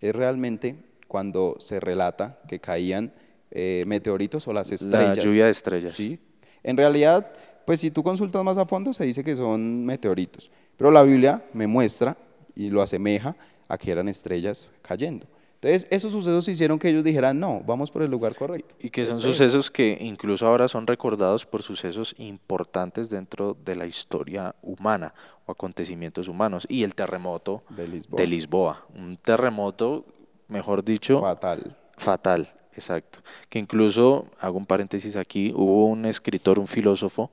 es 0.00 0.14
realmente 0.14 0.76
cuando 1.08 1.56
se 1.58 1.80
relata 1.80 2.40
que 2.48 2.60
caían 2.60 3.12
eh, 3.50 3.84
meteoritos 3.86 4.46
o 4.46 4.52
las 4.52 4.70
estrellas. 4.70 5.16
La 5.18 5.22
lluvia 5.24 5.46
de 5.46 5.50
estrellas. 5.50 5.94
¿sí? 5.94 6.18
En 6.62 6.76
realidad, 6.76 7.32
pues 7.64 7.80
si 7.80 7.90
tú 7.90 8.02
consultas 8.02 8.44
más 8.44 8.58
a 8.58 8.66
fondo, 8.66 8.92
se 8.92 9.04
dice 9.04 9.24
que 9.24 9.34
son 9.34 9.84
meteoritos. 9.84 10.50
Pero 10.76 10.90
la 10.90 11.02
Biblia 11.02 11.44
me 11.52 11.66
muestra 11.66 12.16
y 12.54 12.70
lo 12.70 12.80
asemeja 12.80 13.36
a 13.68 13.76
que 13.76 13.90
eran 13.90 14.08
estrellas 14.08 14.72
cayendo. 14.82 15.26
Entonces, 15.62 15.86
esos 15.90 16.12
sucesos 16.12 16.48
hicieron 16.48 16.78
que 16.78 16.88
ellos 16.88 17.04
dijeran, 17.04 17.38
no, 17.38 17.62
vamos 17.66 17.90
por 17.90 18.00
el 18.02 18.10
lugar 18.10 18.34
correcto. 18.34 18.74
Y 18.78 18.88
que 18.88 19.04
son 19.04 19.18
Este 19.18 19.28
es. 19.28 19.36
sucesos 19.36 19.70
que 19.70 19.98
incluso 20.00 20.46
ahora 20.46 20.68
son 20.68 20.86
recordados 20.86 21.44
por 21.44 21.62
sucesos 21.62 22.14
importantes 22.16 23.10
dentro 23.10 23.54
de 23.62 23.76
la 23.76 23.84
historia 23.84 24.54
humana 24.62 25.12
o 25.44 25.52
acontecimientos 25.52 26.28
humanos. 26.28 26.66
Y 26.66 26.82
el 26.82 26.94
terremoto 26.94 27.62
De 27.68 27.86
Lisboa. 27.86 28.16
de 28.22 28.26
Lisboa. 28.26 28.86
Un 28.96 29.18
terremoto, 29.18 30.06
mejor 30.48 30.82
dicho, 30.82 31.18
Fatal. 31.20 31.76
fatal, 31.98 32.50
exacto. 32.72 33.18
Que 33.50 33.58
incluso, 33.58 34.28
hago 34.40 34.56
un 34.56 34.64
paréntesis 34.64 35.14
aquí, 35.16 35.52
hubo 35.54 35.84
un 35.88 36.06
escritor, 36.06 36.58
un 36.58 36.66
filósofo 36.68 37.30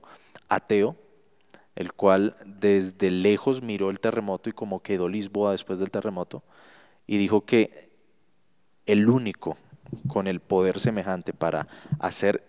ateo, 0.50 0.96
el 1.76 1.94
cual 1.94 2.36
desde 2.44 3.10
lejos 3.10 3.62
miró 3.62 3.88
el 3.88 4.00
terremoto 4.00 4.50
y 4.50 4.52
como 4.52 4.82
quedó 4.82 5.08
Lisboa 5.08 5.52
después 5.52 5.78
del 5.78 5.90
terremoto, 5.90 6.42
y 7.06 7.16
dijo 7.16 7.46
que 7.46 7.87
el 8.88 9.08
único 9.08 9.56
con 10.08 10.26
el 10.26 10.40
poder 10.40 10.80
semejante 10.80 11.32
para 11.32 11.68
hacer 12.00 12.42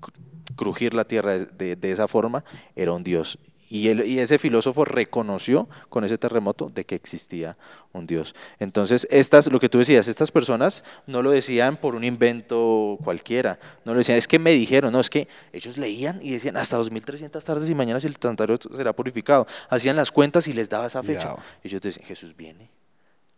cru- 0.00 0.12
crujir 0.56 0.94
la 0.94 1.04
tierra 1.04 1.38
de, 1.38 1.78
esa 1.90 2.06
forma 2.08 2.44
era 2.76 2.92
un 2.92 3.02
Dios. 3.02 3.38
Y, 3.68 3.88
él- 3.88 4.04
y 4.04 4.18
ese 4.18 4.38
filósofo 4.38 4.84
reconoció 4.84 5.66
con 5.88 6.04
ese 6.04 6.18
terremoto 6.18 6.68
de 6.68 6.84
que 6.84 6.94
existía 6.94 7.56
un 7.94 8.06
Dios. 8.06 8.34
Entonces, 8.58 9.08
estas, 9.10 9.50
lo 9.50 9.58
que 9.58 9.70
tú 9.70 9.78
decías, 9.78 10.08
estas 10.08 10.30
personas 10.30 10.84
no 11.06 11.22
lo 11.22 11.30
decían 11.30 11.78
por 11.78 11.94
un 11.94 12.04
invento 12.04 12.98
cualquiera, 13.02 13.58
no 13.86 13.92
lo 13.92 13.98
decían, 13.98 14.18
es 14.18 14.28
que 14.28 14.38
me 14.38 14.50
dijeron, 14.50 14.92
no, 14.92 15.00
es 15.00 15.08
que 15.08 15.26
ellos 15.54 15.78
leían 15.78 16.20
y 16.22 16.32
decían 16.32 16.58
hasta 16.58 16.76
2300 16.76 17.42
tardes 17.42 17.70
y 17.70 17.74
mañanas 17.74 18.04
el 18.04 18.14
santuario 18.20 18.56
será 18.76 18.92
purificado. 18.92 19.46
Hacían 19.70 19.96
las 19.96 20.12
cuentas 20.12 20.46
y 20.48 20.52
les 20.52 20.68
daba 20.68 20.88
esa 20.88 21.02
fecha. 21.02 21.28
daba. 21.28 21.42
Ellos 21.64 21.80
decían, 21.80 22.04
Jesús 22.06 22.36
viene, 22.36 22.68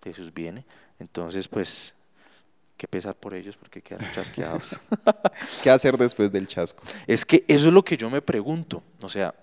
Jesús 0.02 0.34
viene. 0.34 0.64
Entonces, 0.98 1.46
pues, 1.46 1.94
qué 2.76 2.88
pesar 2.88 3.14
por 3.14 3.34
ellos 3.34 3.56
porque 3.56 3.80
quedaron 3.80 4.10
chasqueados. 4.14 4.80
¿Qué 5.62 5.70
hacer 5.70 5.96
después 5.96 6.30
del 6.32 6.46
chasco? 6.48 6.82
Es 7.06 7.24
que 7.24 7.44
eso 7.48 7.68
es 7.68 7.72
lo 7.74 7.82
que 7.84 7.96
yo 7.96 8.10
me 8.10 8.20
pregunto. 8.22 8.82
O 9.02 9.08
sea, 9.08 9.34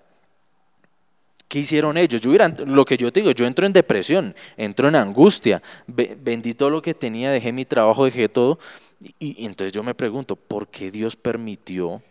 ¿qué 1.48 1.60
hicieron 1.60 1.98
ellos? 1.98 2.22
Yo 2.22 2.30
hubiera- 2.30 2.48
lo 2.50 2.86
que 2.86 2.98
yo 2.98 3.12
te 3.12 3.20
digo, 3.22 3.32
yo 3.32 3.46
entro 3.46 3.66
en 3.66 3.74
depresión, 3.74 4.36
entro 4.58 4.88
en 4.88 4.96
angustia, 4.96 5.62
ve- 5.88 6.18
vendí 6.20 6.54
todo 6.54 6.70
lo 6.70 6.82
que 6.82 6.94
tenía, 6.94 7.32
dejé 7.32 7.52
mi 7.52 7.66
trabajo, 7.66 8.06
dejé 8.06 8.30
todo. 8.30 8.60
Y, 9.20 9.42
y 9.44 9.46
entonces 9.46 9.74
yo 9.74 9.82
me 9.84 9.96
pregunto, 9.96 10.36
¿por 10.36 10.68
qué 10.68 10.92
Dios 10.92 11.16
permitió 11.16 12.02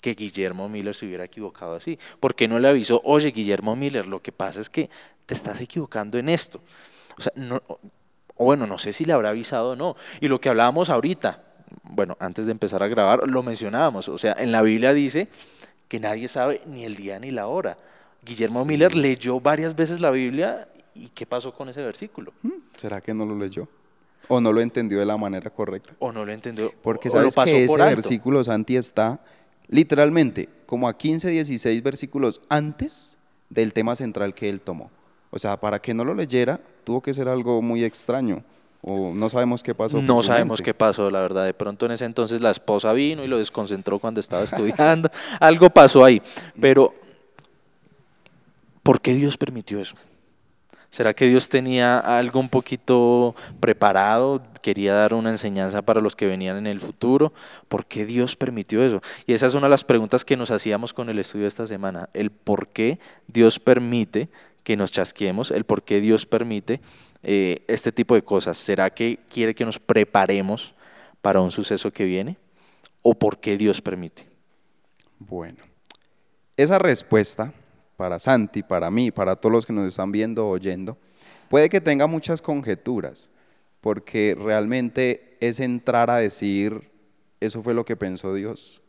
que 0.00 0.14
Guillermo 0.14 0.68
Miller 0.68 0.94
se 0.94 1.06
hubiera 1.06 1.24
equivocado 1.24 1.74
así? 1.74 1.98
¿Por 2.18 2.34
qué 2.34 2.48
no 2.48 2.58
le 2.58 2.68
avisó, 2.68 3.00
oye, 3.04 3.30
Guillermo 3.30 3.76
Miller, 3.76 4.08
lo 4.08 4.20
que 4.22 4.32
pasa 4.32 4.60
es 4.60 4.70
que 4.70 4.88
te 5.26 5.34
estás 5.34 5.60
equivocando 5.60 6.18
en 6.18 6.28
esto? 6.28 6.60
O 7.18 7.20
sea, 7.20 7.32
no, 7.36 7.62
o 8.42 8.44
bueno, 8.44 8.66
no 8.66 8.76
sé 8.76 8.92
si 8.92 9.04
le 9.04 9.12
habrá 9.12 9.28
avisado 9.28 9.70
o 9.70 9.76
no. 9.76 9.94
Y 10.20 10.26
lo 10.26 10.40
que 10.40 10.48
hablábamos 10.48 10.90
ahorita, 10.90 11.44
bueno, 11.84 12.16
antes 12.18 12.46
de 12.46 12.50
empezar 12.50 12.82
a 12.82 12.88
grabar, 12.88 13.28
lo 13.28 13.44
mencionábamos. 13.44 14.08
O 14.08 14.18
sea, 14.18 14.34
en 14.36 14.50
la 14.50 14.62
Biblia 14.62 14.92
dice 14.92 15.28
que 15.86 16.00
nadie 16.00 16.26
sabe 16.26 16.60
ni 16.66 16.84
el 16.84 16.96
día 16.96 17.20
ni 17.20 17.30
la 17.30 17.46
hora. 17.46 17.76
Guillermo 18.24 18.64
Miller 18.64 18.96
leyó 18.96 19.38
varias 19.38 19.76
veces 19.76 20.00
la 20.00 20.10
Biblia 20.10 20.68
y 20.92 21.08
¿qué 21.10 21.24
pasó 21.24 21.54
con 21.54 21.68
ese 21.68 21.82
versículo? 21.82 22.32
Hmm, 22.42 22.50
¿Será 22.76 23.00
que 23.00 23.14
no 23.14 23.24
lo 23.24 23.38
leyó? 23.38 23.68
¿O 24.26 24.40
no 24.40 24.52
lo 24.52 24.60
entendió 24.60 24.98
de 24.98 25.06
la 25.06 25.16
manera 25.16 25.48
correcta? 25.48 25.94
O 26.00 26.10
no 26.10 26.24
lo 26.24 26.32
entendió. 26.32 26.72
Porque 26.82 27.10
o 27.10 27.12
lo 27.12 27.18
sabes 27.30 27.34
pasó 27.34 27.52
que 27.52 27.64
ese 27.64 27.76
versículo, 27.76 28.42
Santi, 28.42 28.76
está 28.76 29.20
literalmente 29.68 30.48
como 30.66 30.88
a 30.88 30.98
15, 30.98 31.30
16 31.30 31.80
versículos 31.82 32.40
antes 32.48 33.18
del 33.50 33.72
tema 33.72 33.94
central 33.94 34.34
que 34.34 34.48
él 34.48 34.60
tomó. 34.60 34.90
O 35.34 35.38
sea, 35.38 35.56
para 35.56 35.80
que 35.80 35.94
no 35.94 36.04
lo 36.04 36.14
leyera, 36.14 36.60
tuvo 36.84 37.00
que 37.00 37.14
ser 37.14 37.26
algo 37.26 37.62
muy 37.62 37.82
extraño. 37.82 38.44
O 38.82 39.14
no 39.14 39.30
sabemos 39.30 39.62
qué 39.62 39.74
pasó. 39.74 40.02
No 40.02 40.22
sabemos 40.22 40.60
qué 40.60 40.74
pasó, 40.74 41.10
la 41.10 41.20
verdad. 41.20 41.46
De 41.46 41.54
pronto 41.54 41.86
en 41.86 41.92
ese 41.92 42.04
entonces 42.04 42.42
la 42.42 42.50
esposa 42.50 42.92
vino 42.92 43.24
y 43.24 43.28
lo 43.28 43.38
desconcentró 43.38 43.98
cuando 43.98 44.20
estaba 44.20 44.44
estudiando. 44.44 45.10
Algo 45.40 45.70
pasó 45.70 46.04
ahí. 46.04 46.20
Pero, 46.60 46.92
¿por 48.82 49.00
qué 49.00 49.14
Dios 49.14 49.38
permitió 49.38 49.80
eso? 49.80 49.94
¿Será 50.90 51.14
que 51.14 51.26
Dios 51.26 51.48
tenía 51.48 51.98
algo 52.00 52.38
un 52.38 52.50
poquito 52.50 53.34
preparado? 53.58 54.42
Quería 54.60 54.92
dar 54.92 55.14
una 55.14 55.30
enseñanza 55.30 55.80
para 55.80 56.02
los 56.02 56.14
que 56.14 56.26
venían 56.26 56.58
en 56.58 56.66
el 56.66 56.80
futuro. 56.80 57.32
¿Por 57.68 57.86
qué 57.86 58.04
Dios 58.04 58.36
permitió 58.36 58.82
eso? 58.84 59.00
Y 59.26 59.32
esa 59.32 59.46
es 59.46 59.54
una 59.54 59.68
de 59.68 59.70
las 59.70 59.84
preguntas 59.84 60.26
que 60.26 60.36
nos 60.36 60.50
hacíamos 60.50 60.92
con 60.92 61.08
el 61.08 61.18
estudio 61.18 61.44
de 61.44 61.48
esta 61.48 61.66
semana. 61.66 62.10
El 62.12 62.30
por 62.30 62.68
qué 62.68 62.98
Dios 63.26 63.58
permite 63.58 64.28
que 64.62 64.76
nos 64.76 64.92
chasquemos, 64.92 65.50
el 65.50 65.64
por 65.64 65.82
qué 65.82 66.00
Dios 66.00 66.26
permite 66.26 66.80
eh, 67.22 67.64
este 67.68 67.92
tipo 67.92 68.14
de 68.14 68.22
cosas. 68.22 68.58
¿Será 68.58 68.90
que 68.90 69.18
quiere 69.28 69.54
que 69.54 69.64
nos 69.64 69.78
preparemos 69.78 70.74
para 71.20 71.40
un 71.40 71.50
suceso 71.50 71.92
que 71.92 72.04
viene? 72.04 72.36
¿O 73.02 73.14
por 73.14 73.38
qué 73.38 73.56
Dios 73.56 73.80
permite? 73.80 74.26
Bueno, 75.18 75.58
esa 76.56 76.78
respuesta 76.78 77.52
para 77.96 78.18
Santi, 78.18 78.62
para 78.62 78.90
mí, 78.90 79.10
para 79.10 79.36
todos 79.36 79.52
los 79.52 79.66
que 79.66 79.72
nos 79.72 79.86
están 79.86 80.12
viendo 80.12 80.48
oyendo, 80.48 80.98
puede 81.48 81.68
que 81.68 81.80
tenga 81.80 82.06
muchas 82.06 82.42
conjeturas, 82.42 83.30
porque 83.80 84.36
realmente 84.38 85.36
es 85.40 85.60
entrar 85.60 86.10
a 86.10 86.16
decir, 86.16 86.90
eso 87.40 87.62
fue 87.62 87.74
lo 87.74 87.84
que 87.84 87.96
pensó 87.96 88.34
Dios, 88.34 88.81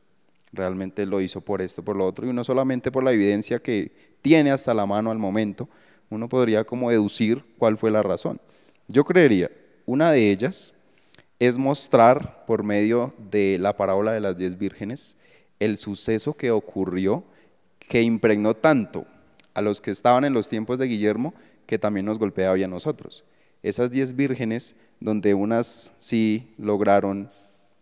realmente 0.53 1.05
lo 1.05 1.19
hizo 1.19 1.41
por 1.41 1.61
esto, 1.61 1.83
por 1.83 1.95
lo 1.95 2.05
otro, 2.05 2.27
y 2.27 2.33
no 2.33 2.43
solamente 2.43 2.91
por 2.91 3.03
la 3.03 3.11
evidencia 3.11 3.59
que 3.59 3.91
tiene 4.21 4.51
hasta 4.51 4.73
la 4.73 4.85
mano 4.85 5.11
al 5.11 5.17
momento, 5.17 5.67
uno 6.09 6.29
podría 6.29 6.63
como 6.63 6.91
deducir 6.91 7.43
cuál 7.57 7.77
fue 7.77 7.91
la 7.91 8.03
razón. 8.03 8.39
Yo 8.87 9.03
creería, 9.03 9.49
una 9.85 10.11
de 10.11 10.31
ellas 10.31 10.73
es 11.39 11.57
mostrar 11.57 12.45
por 12.45 12.63
medio 12.63 13.13
de 13.31 13.57
la 13.59 13.75
parábola 13.75 14.11
de 14.11 14.21
las 14.21 14.37
diez 14.37 14.57
vírgenes 14.57 15.17
el 15.59 15.77
suceso 15.77 16.33
que 16.33 16.51
ocurrió 16.51 17.23
que 17.79 18.01
impregnó 18.01 18.53
tanto 18.53 19.05
a 19.53 19.61
los 19.61 19.81
que 19.81 19.91
estaban 19.91 20.23
en 20.23 20.33
los 20.33 20.49
tiempos 20.49 20.79
de 20.79 20.87
Guillermo 20.87 21.33
que 21.65 21.79
también 21.79 22.05
nos 22.05 22.19
golpeaba 22.19 22.53
hoy 22.53 22.63
a 22.63 22.67
nosotros. 22.67 23.23
Esas 23.61 23.91
diez 23.91 24.15
vírgenes, 24.15 24.75
donde 24.99 25.33
unas 25.33 25.93
sí 25.97 26.53
lograron 26.57 27.31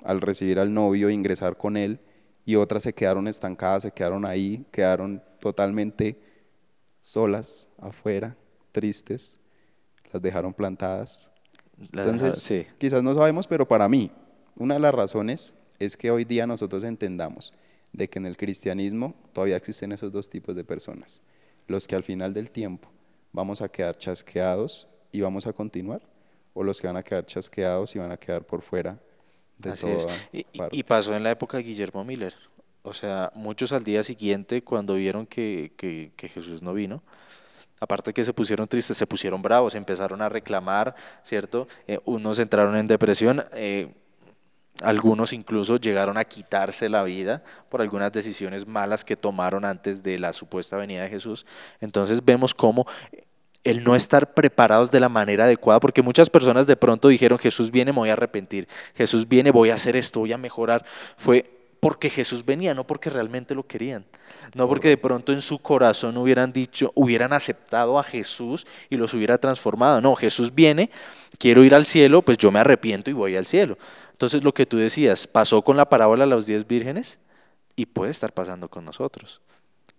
al 0.04 0.22
recibir 0.22 0.60
al 0.60 0.74
novio 0.74 1.10
ingresar 1.10 1.58
con 1.58 1.78
él 1.78 2.00
y 2.45 2.55
otras 2.55 2.83
se 2.83 2.93
quedaron 2.93 3.27
estancadas, 3.27 3.83
se 3.83 3.91
quedaron 3.91 4.25
ahí, 4.25 4.65
quedaron 4.71 5.21
totalmente 5.39 6.17
solas, 7.01 7.69
afuera, 7.79 8.36
tristes, 8.71 9.39
las 10.12 10.21
dejaron 10.21 10.53
plantadas. 10.53 11.31
La- 11.91 12.03
Entonces, 12.03 12.39
sí. 12.39 12.65
quizás 12.77 13.01
no 13.03 13.13
sabemos, 13.13 13.48
pero 13.48 13.67
para 13.67 13.88
mí, 13.88 14.12
una 14.55 14.75
de 14.75 14.79
las 14.79 14.93
razones 14.93 15.53
es 15.79 15.98
que 15.98 16.12
hoy 16.12 16.25
día 16.25 16.45
nosotros 16.45 16.83
entendamos 16.83 17.53
de 17.93 18.10
que 18.10 18.19
en 18.19 18.25
el 18.25 18.38
cristianismo 18.38 19.15
todavía 19.33 19.57
existen 19.57 19.91
esos 19.91 20.12
dos 20.12 20.29
tipos 20.29 20.55
de 20.55 20.63
personas. 20.63 21.24
Los 21.67 21.88
que 21.88 21.95
al 21.95 22.03
final 22.03 22.33
del 22.33 22.51
tiempo 22.51 22.89
vamos 23.33 23.62
a 23.62 23.69
quedar 23.69 23.98
chasqueados 23.98 24.88
y 25.12 25.21
vamos 25.21 25.48
a 25.48 25.53
continuar, 25.53 26.01
o 26.53 26.63
los 26.63 26.79
que 26.81 26.88
van 26.88 26.98
a 26.98 27.03
quedar 27.03 27.25
chasqueados 27.25 27.95
y 27.95 28.00
van 28.00 28.12
a 28.12 28.17
quedar 28.17 28.45
por 28.45 28.62
fuera 28.62 29.00
de 29.62 29.72
Así 29.72 29.88
es. 29.88 30.03
toda 30.06 30.15
Y, 30.34 30.46
y- 30.53 30.58
parte. 30.58 30.77
y 30.77 30.84
pasó 30.84 31.15
en 31.15 31.24
la 31.24 31.32
época 31.32 31.58
de 31.58 31.63
Guillermo 31.63 32.03
Miller. 32.03 32.34
O 32.84 32.94
sea, 32.94 33.32
muchos 33.36 33.72
al 33.74 33.84
día 33.84 34.03
siguiente, 34.03 34.63
cuando 34.63 34.96
vieron 34.96 35.25
que, 35.27 35.72
que- 35.77 36.12
que 36.15 36.30
Jesús 36.30 36.62
no 36.62 36.74
vino, 36.74 37.03
aparte 37.80 38.13
que 38.13 38.24
se 38.24 38.34
pusieron 38.34 38.68
tristes, 38.68 38.98
se 38.98 39.06
pusieron 39.08 39.41
bravos, 39.41 39.75
empezaron 39.75 40.22
a 40.22 40.30
reclamar, 40.30 40.96
¿cierto? 41.24 41.68
Eh, 41.88 42.00
unos 42.06 42.39
entraron 42.39 42.75
en 42.75 42.88
depresión, 42.88 43.44
eh, 43.53 43.94
algunos 44.82 45.32
incluso 45.34 45.77
llegaron 45.77 46.18
a 46.18 46.24
quitarse 46.24 46.89
la 46.89 47.03
vida 47.03 47.44
por 47.70 47.82
algunas 47.82 48.12
decisiones 48.12 48.65
malas 48.65 49.06
que 49.06 49.15
tomaron 49.15 49.63
antes 49.63 50.01
de 50.01 50.18
la 50.18 50.34
supuesta 50.34 50.75
venida 50.77 51.03
de 51.03 51.10
Jesús. 51.10 51.46
Entonces 51.82 52.24
vemos 52.25 52.53
cómo 52.56 52.88
el 53.63 53.84
no 53.84 53.96
estar 53.96 54.34
preparados 54.34 54.91
de 54.91 55.00
la 55.00 55.10
manera 55.10 55.46
adecuada, 55.46 55.80
porque 55.80 56.01
muchas 56.01 56.30
personas 56.30 56.68
de 56.68 56.75
pronto 56.75 57.08
dijeron, 57.08 57.38
Jesús 57.38 57.72
viene, 57.72 57.91
me 57.91 58.00
voy 58.00 58.10
a 58.10 58.13
arrepentir, 58.13 58.68
Jesús 58.96 59.27
viene, 59.27 59.51
voy 59.51 59.70
a 59.70 59.75
hacer 59.75 59.96
esto, 59.96 60.22
voy 60.22 60.34
a 60.34 60.38
mejorar. 60.38 60.84
Fue 61.15 61.62
porque 61.80 62.12
Jesús 62.12 62.46
venía, 62.46 62.75
no 62.75 62.86
porque 62.86 63.10
realmente 63.10 63.56
lo 63.56 63.65
querían, 63.65 64.06
no 64.53 64.68
porque 64.68 64.88
de 64.88 64.98
pronto 64.98 65.34
en 65.34 65.41
su 65.41 65.60
corazón 65.60 66.15
hubieran 66.15 66.53
dicho, 66.53 66.91
hubieran 66.94 67.34
aceptado 67.34 67.98
a 67.98 68.03
Jesús 68.03 68.68
y 68.89 68.98
los 68.98 69.13
hubiera 69.15 69.39
transformado. 69.39 70.00
No, 70.00 70.15
Jesús 70.15 70.53
viene, 70.53 70.91
quiero 71.39 71.63
ir 71.63 71.74
al 71.74 71.88
cielo, 71.88 72.22
pues 72.22 72.38
yo 72.38 72.51
me 72.51 72.60
arrepiento 72.60 73.10
y 73.10 73.13
voy 73.13 73.36
al 73.36 73.48
cielo. 73.48 73.80
Entonces 74.12 74.44
lo 74.44 74.53
que 74.53 74.68
tú 74.68 74.77
decías, 74.77 75.25
pasó 75.25 75.63
con 75.63 75.75
la 75.75 75.89
parábola 75.89 76.25
de 76.25 76.30
las 76.30 76.46
diez 76.46 76.68
vírgenes 76.68 77.18
y 77.75 77.88
puede 77.88 78.12
estar 78.12 78.32
pasando 78.32 78.70
con 78.70 78.86
nosotros. 78.86 79.41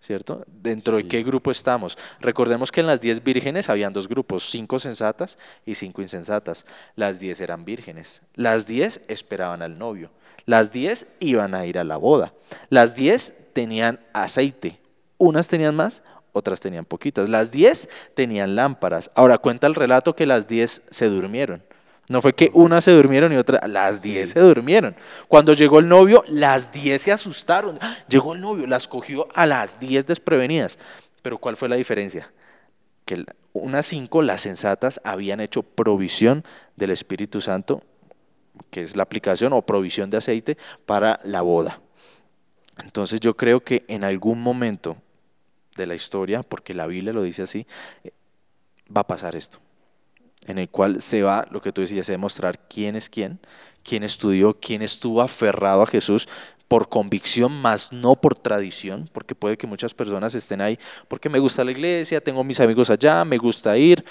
¿Cierto? 0.02 0.44
¿Dentro 0.48 0.96
de 0.96 1.04
qué 1.04 1.22
grupo 1.22 1.50
estamos? 1.50 1.96
Recordemos 2.20 2.72
que 2.72 2.80
en 2.80 2.88
las 2.88 3.00
diez 3.00 3.22
vírgenes 3.22 3.68
habían 3.68 3.92
dos 3.92 4.08
grupos, 4.08 4.50
cinco 4.50 4.78
sensatas 4.80 5.38
y 5.64 5.76
cinco 5.76 6.02
insensatas. 6.02 6.66
Las 6.96 7.20
diez 7.20 7.40
eran 7.40 7.64
vírgenes. 7.64 8.20
Las 8.34 8.66
diez 8.66 9.00
esperaban 9.06 9.62
al 9.62 9.78
novio. 9.78 10.10
Las 10.44 10.72
diez 10.72 11.06
iban 11.20 11.54
a 11.54 11.66
ir 11.66 11.78
a 11.78 11.84
la 11.84 11.96
boda. 11.96 12.34
Las 12.68 12.96
diez 12.96 13.32
tenían 13.52 14.00
aceite. 14.12 14.80
Unas 15.18 15.46
tenían 15.46 15.76
más, 15.76 16.02
otras 16.32 16.58
tenían 16.58 16.84
poquitas. 16.84 17.28
Las 17.28 17.52
diez 17.52 17.88
tenían 18.14 18.56
lámparas. 18.56 19.12
Ahora 19.14 19.38
cuenta 19.38 19.68
el 19.68 19.76
relato 19.76 20.16
que 20.16 20.26
las 20.26 20.48
diez 20.48 20.82
se 20.90 21.08
durmieron. 21.08 21.62
No 22.08 22.20
fue 22.20 22.34
que 22.34 22.50
unas 22.52 22.84
se 22.84 22.92
durmieron 22.92 23.32
y 23.32 23.36
otras, 23.36 23.68
las 23.68 24.02
diez 24.02 24.30
Sí. 24.30 24.34
se 24.34 24.40
durmieron. 24.40 24.94
Cuando 25.28 25.52
llegó 25.52 25.78
el 25.78 25.88
novio, 25.88 26.24
las 26.26 26.72
diez 26.72 27.02
se 27.02 27.12
asustaron. 27.12 27.78
¡Ah! 27.80 27.96
Llegó 28.08 28.34
el 28.34 28.40
novio, 28.40 28.66
las 28.66 28.88
cogió 28.88 29.28
a 29.34 29.46
las 29.46 29.78
diez 29.80 30.04
desprevenidas. 30.06 30.78
Pero 31.22 31.38
¿cuál 31.38 31.56
fue 31.56 31.68
la 31.68 31.76
diferencia? 31.76 32.32
Que 33.04 33.24
unas 33.52 33.86
cinco, 33.86 34.20
las 34.22 34.42
sensatas, 34.42 35.00
habían 35.04 35.40
hecho 35.40 35.62
provisión 35.62 36.44
del 36.76 36.90
Espíritu 36.90 37.40
Santo, 37.40 37.82
que 38.70 38.82
es 38.82 38.96
la 38.96 39.04
aplicación 39.04 39.52
o 39.52 39.62
provisión 39.62 40.10
de 40.10 40.18
aceite 40.18 40.58
para 40.86 41.20
la 41.24 41.42
boda. 41.42 41.80
Entonces 42.82 43.20
yo 43.20 43.36
creo 43.36 43.62
que 43.62 43.84
en 43.88 44.02
algún 44.04 44.40
momento 44.40 44.96
de 45.76 45.86
la 45.86 45.94
historia, 45.94 46.42
porque 46.42 46.74
la 46.74 46.86
Biblia 46.86 47.12
lo 47.12 47.22
dice 47.22 47.42
así, 47.42 47.66
eh, 48.04 48.10
va 48.94 49.02
a 49.02 49.06
pasar 49.06 49.36
esto, 49.36 49.58
en 50.46 50.58
el 50.58 50.68
cual 50.68 51.00
se 51.00 51.22
va, 51.22 51.46
lo 51.50 51.60
que 51.60 51.72
tú 51.72 51.80
decías, 51.80 52.08
a 52.08 52.12
demostrar 52.12 52.58
quién 52.68 52.96
es 52.96 53.08
quién, 53.08 53.38
quién 53.82 54.02
estudió, 54.02 54.58
quién 54.58 54.82
estuvo 54.82 55.22
aferrado 55.22 55.82
a 55.82 55.86
Jesús 55.86 56.28
por 56.68 56.88
convicción, 56.88 57.52
más 57.52 57.92
no 57.92 58.16
por 58.16 58.34
tradición, 58.34 59.08
porque 59.12 59.34
puede 59.34 59.58
que 59.58 59.66
muchas 59.66 59.92
personas 59.92 60.34
estén 60.34 60.60
ahí 60.60 60.78
porque 61.06 61.28
me 61.28 61.38
gusta 61.38 61.64
la 61.64 61.72
iglesia, 61.72 62.22
tengo 62.22 62.42
mis 62.44 62.60
amigos 62.60 62.88
allá, 62.88 63.24
me 63.24 63.36
gusta 63.36 63.76
ir, 63.76 64.04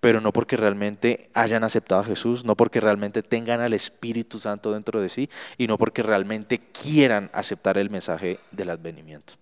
pero 0.00 0.20
no 0.20 0.32
porque 0.32 0.56
realmente 0.58 1.30
hayan 1.32 1.64
aceptado 1.64 2.02
a 2.02 2.04
Jesús, 2.04 2.44
no 2.44 2.56
porque 2.56 2.78
realmente 2.78 3.22
tengan 3.22 3.62
al 3.62 3.72
Espíritu 3.72 4.38
Santo 4.38 4.70
dentro 4.72 5.00
de 5.00 5.08
sí 5.08 5.30
y 5.56 5.66
no 5.66 5.78
porque 5.78 6.02
realmente 6.02 6.58
quieran 6.58 7.30
aceptar 7.32 7.78
el 7.78 7.88
mensaje 7.88 8.38
del 8.50 8.68
advenimiento. 8.68 9.32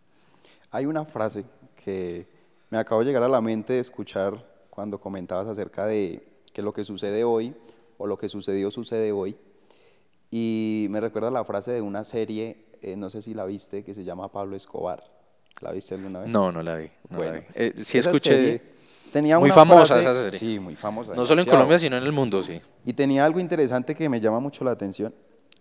Hay 0.70 0.86
una 0.86 1.04
frase 1.04 1.44
que 1.84 2.28
me 2.70 2.78
acabo 2.78 3.00
de 3.00 3.08
llegar 3.08 3.24
a 3.24 3.28
la 3.28 3.40
mente 3.40 3.72
de 3.72 3.80
escuchar 3.80 4.51
cuando 4.74 4.98
comentabas 4.98 5.46
acerca 5.48 5.84
de 5.84 6.26
que 6.54 6.62
lo 6.62 6.72
que 6.72 6.82
sucede 6.82 7.24
hoy 7.24 7.54
o 7.98 8.06
lo 8.06 8.16
que 8.16 8.30
sucedió 8.30 8.70
sucede 8.70 9.12
hoy. 9.12 9.36
Y 10.30 10.86
me 10.88 10.98
recuerda 10.98 11.30
la 11.30 11.44
frase 11.44 11.72
de 11.72 11.82
una 11.82 12.04
serie, 12.04 12.64
eh, 12.80 12.96
no 12.96 13.10
sé 13.10 13.20
si 13.20 13.34
la 13.34 13.44
viste, 13.44 13.84
que 13.84 13.92
se 13.92 14.02
llama 14.02 14.32
Pablo 14.32 14.56
Escobar. 14.56 15.04
¿La 15.60 15.72
viste 15.72 15.94
alguna 15.94 16.20
vez? 16.20 16.28
No, 16.30 16.50
no 16.50 16.62
la 16.62 16.76
vi. 16.76 16.86
no 17.10 17.18
la 17.22 17.30
Bueno, 17.30 17.32
vi. 17.40 17.44
Eh, 17.54 17.72
sí 17.84 17.98
esa 17.98 18.08
escuché, 18.10 18.30
serie 18.30 18.62
tenía 19.12 19.38
muy 19.38 19.48
una 19.48 19.54
famosa 19.54 19.94
frase- 19.96 20.10
esa 20.10 20.22
serie. 20.30 20.38
Sí, 20.38 20.58
muy 20.58 20.74
famosa. 20.74 21.14
no 21.14 21.26
solo 21.26 21.42
en 21.42 21.44
demasiado. 21.44 21.58
Colombia, 21.58 21.78
sino 21.78 21.98
en 21.98 22.04
el 22.04 22.12
mundo, 22.12 22.42
sí. 22.42 22.58
Y 22.86 22.94
tenía 22.94 23.26
algo 23.26 23.40
interesante 23.40 23.94
que 23.94 24.08
me 24.08 24.20
llama 24.22 24.40
mucho 24.40 24.64
la 24.64 24.70
atención, 24.70 25.14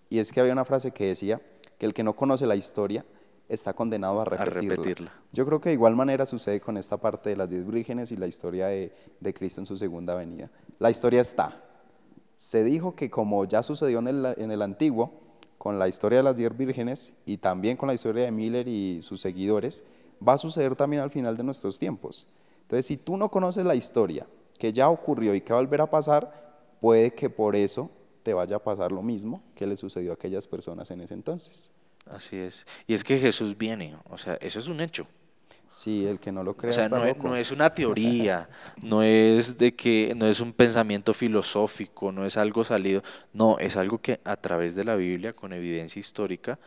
y 0.09 0.19
es 0.19 0.31
que 0.31 0.39
había 0.39 0.53
una 0.53 0.63
frase 0.63 0.91
que 0.91 1.07
decía 1.07 1.41
que 1.77 1.85
el 1.85 1.93
que 1.93 2.03
no 2.03 2.15
conoce 2.15 2.45
la 2.47 2.55
historia 2.55 3.03
está 3.51 3.73
condenado 3.73 4.21
a 4.21 4.25
repetirla. 4.25 4.75
repetirla. 4.75 5.13
Yo 5.33 5.45
creo 5.45 5.59
que 5.59 5.69
de 5.69 5.73
igual 5.73 5.95
manera 5.95 6.25
sucede 6.25 6.61
con 6.61 6.77
esta 6.77 6.97
parte 6.97 7.29
de 7.29 7.35
las 7.35 7.49
diez 7.49 7.65
vírgenes 7.65 8.11
y 8.11 8.17
la 8.17 8.27
historia 8.27 8.67
de, 8.67 8.93
de 9.19 9.33
Cristo 9.33 9.61
en 9.61 9.65
su 9.65 9.77
segunda 9.77 10.15
venida. 10.15 10.49
La 10.79 10.89
historia 10.89 11.21
está. 11.21 11.61
Se 12.37 12.63
dijo 12.63 12.95
que 12.95 13.09
como 13.09 13.43
ya 13.45 13.61
sucedió 13.61 13.99
en 13.99 14.07
el, 14.07 14.25
en 14.37 14.51
el 14.51 14.61
antiguo, 14.61 15.11
con 15.57 15.77
la 15.77 15.87
historia 15.87 16.19
de 16.19 16.23
las 16.23 16.37
diez 16.37 16.57
vírgenes 16.57 17.13
y 17.25 17.37
también 17.37 17.77
con 17.77 17.87
la 17.87 17.93
historia 17.93 18.23
de 18.23 18.31
Miller 18.31 18.67
y 18.67 19.01
sus 19.01 19.21
seguidores, 19.21 19.83
va 20.25 20.33
a 20.33 20.37
suceder 20.37 20.75
también 20.75 21.03
al 21.03 21.11
final 21.11 21.37
de 21.37 21.43
nuestros 21.43 21.77
tiempos. 21.77 22.27
Entonces, 22.63 22.85
si 22.85 22.97
tú 22.97 23.17
no 23.17 23.29
conoces 23.29 23.65
la 23.65 23.75
historia 23.75 24.25
que 24.57 24.71
ya 24.71 24.89
ocurrió 24.89 25.35
y 25.35 25.41
que 25.41 25.53
va 25.53 25.59
a 25.59 25.61
volver 25.61 25.81
a 25.81 25.89
pasar, 25.89 26.77
puede 26.79 27.13
que 27.13 27.29
por 27.29 27.55
eso 27.55 27.91
te 28.23 28.33
vaya 28.33 28.55
a 28.55 28.59
pasar 28.59 28.91
lo 28.91 29.01
mismo 29.01 29.43
que 29.55 29.67
le 29.67 29.75
sucedió 29.75 30.11
a 30.11 30.13
aquellas 30.13 30.47
personas 30.47 30.89
en 30.89 31.01
ese 31.01 31.13
entonces. 31.13 31.71
Así 32.09 32.37
es. 32.37 32.65
Y 32.87 32.93
es 32.93 33.03
que 33.03 33.17
Jesús 33.19 33.57
viene, 33.57 33.95
o 34.09 34.17
sea, 34.17 34.35
eso 34.35 34.59
es 34.59 34.67
un 34.67 34.81
hecho. 34.81 35.07
Si 35.67 36.05
el 36.05 36.19
que 36.19 36.33
no 36.33 36.43
lo 36.43 36.57
crea 36.57 36.71
O 36.71 36.73
sea, 36.73 36.83
está 36.83 36.97
no 36.97 37.05
es, 37.05 37.17
no 37.17 37.35
es 37.35 37.51
una 37.51 37.69
teoría, 37.69 38.49
no 38.81 39.03
es 39.03 39.57
de 39.57 39.73
que 39.73 40.13
no 40.17 40.27
es 40.27 40.41
un 40.41 40.51
pensamiento 40.51 41.13
filosófico, 41.13 42.11
no 42.11 42.25
es 42.25 42.35
algo 42.35 42.65
salido, 42.65 43.01
no, 43.31 43.57
es 43.57 43.77
algo 43.77 43.99
que 43.99 44.19
a 44.25 44.35
través 44.35 44.75
de 44.75 44.83
la 44.83 44.95
Biblia 44.95 45.33
con 45.33 45.53
evidencia 45.53 45.99
histórica 45.99 46.59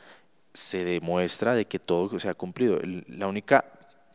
se 0.55 0.85
demuestra 0.85 1.55
de 1.55 1.67
que 1.67 1.79
todo 1.79 2.19
se 2.19 2.31
ha 2.31 2.35
cumplido. 2.35 2.81
La 3.09 3.27
única 3.27 3.67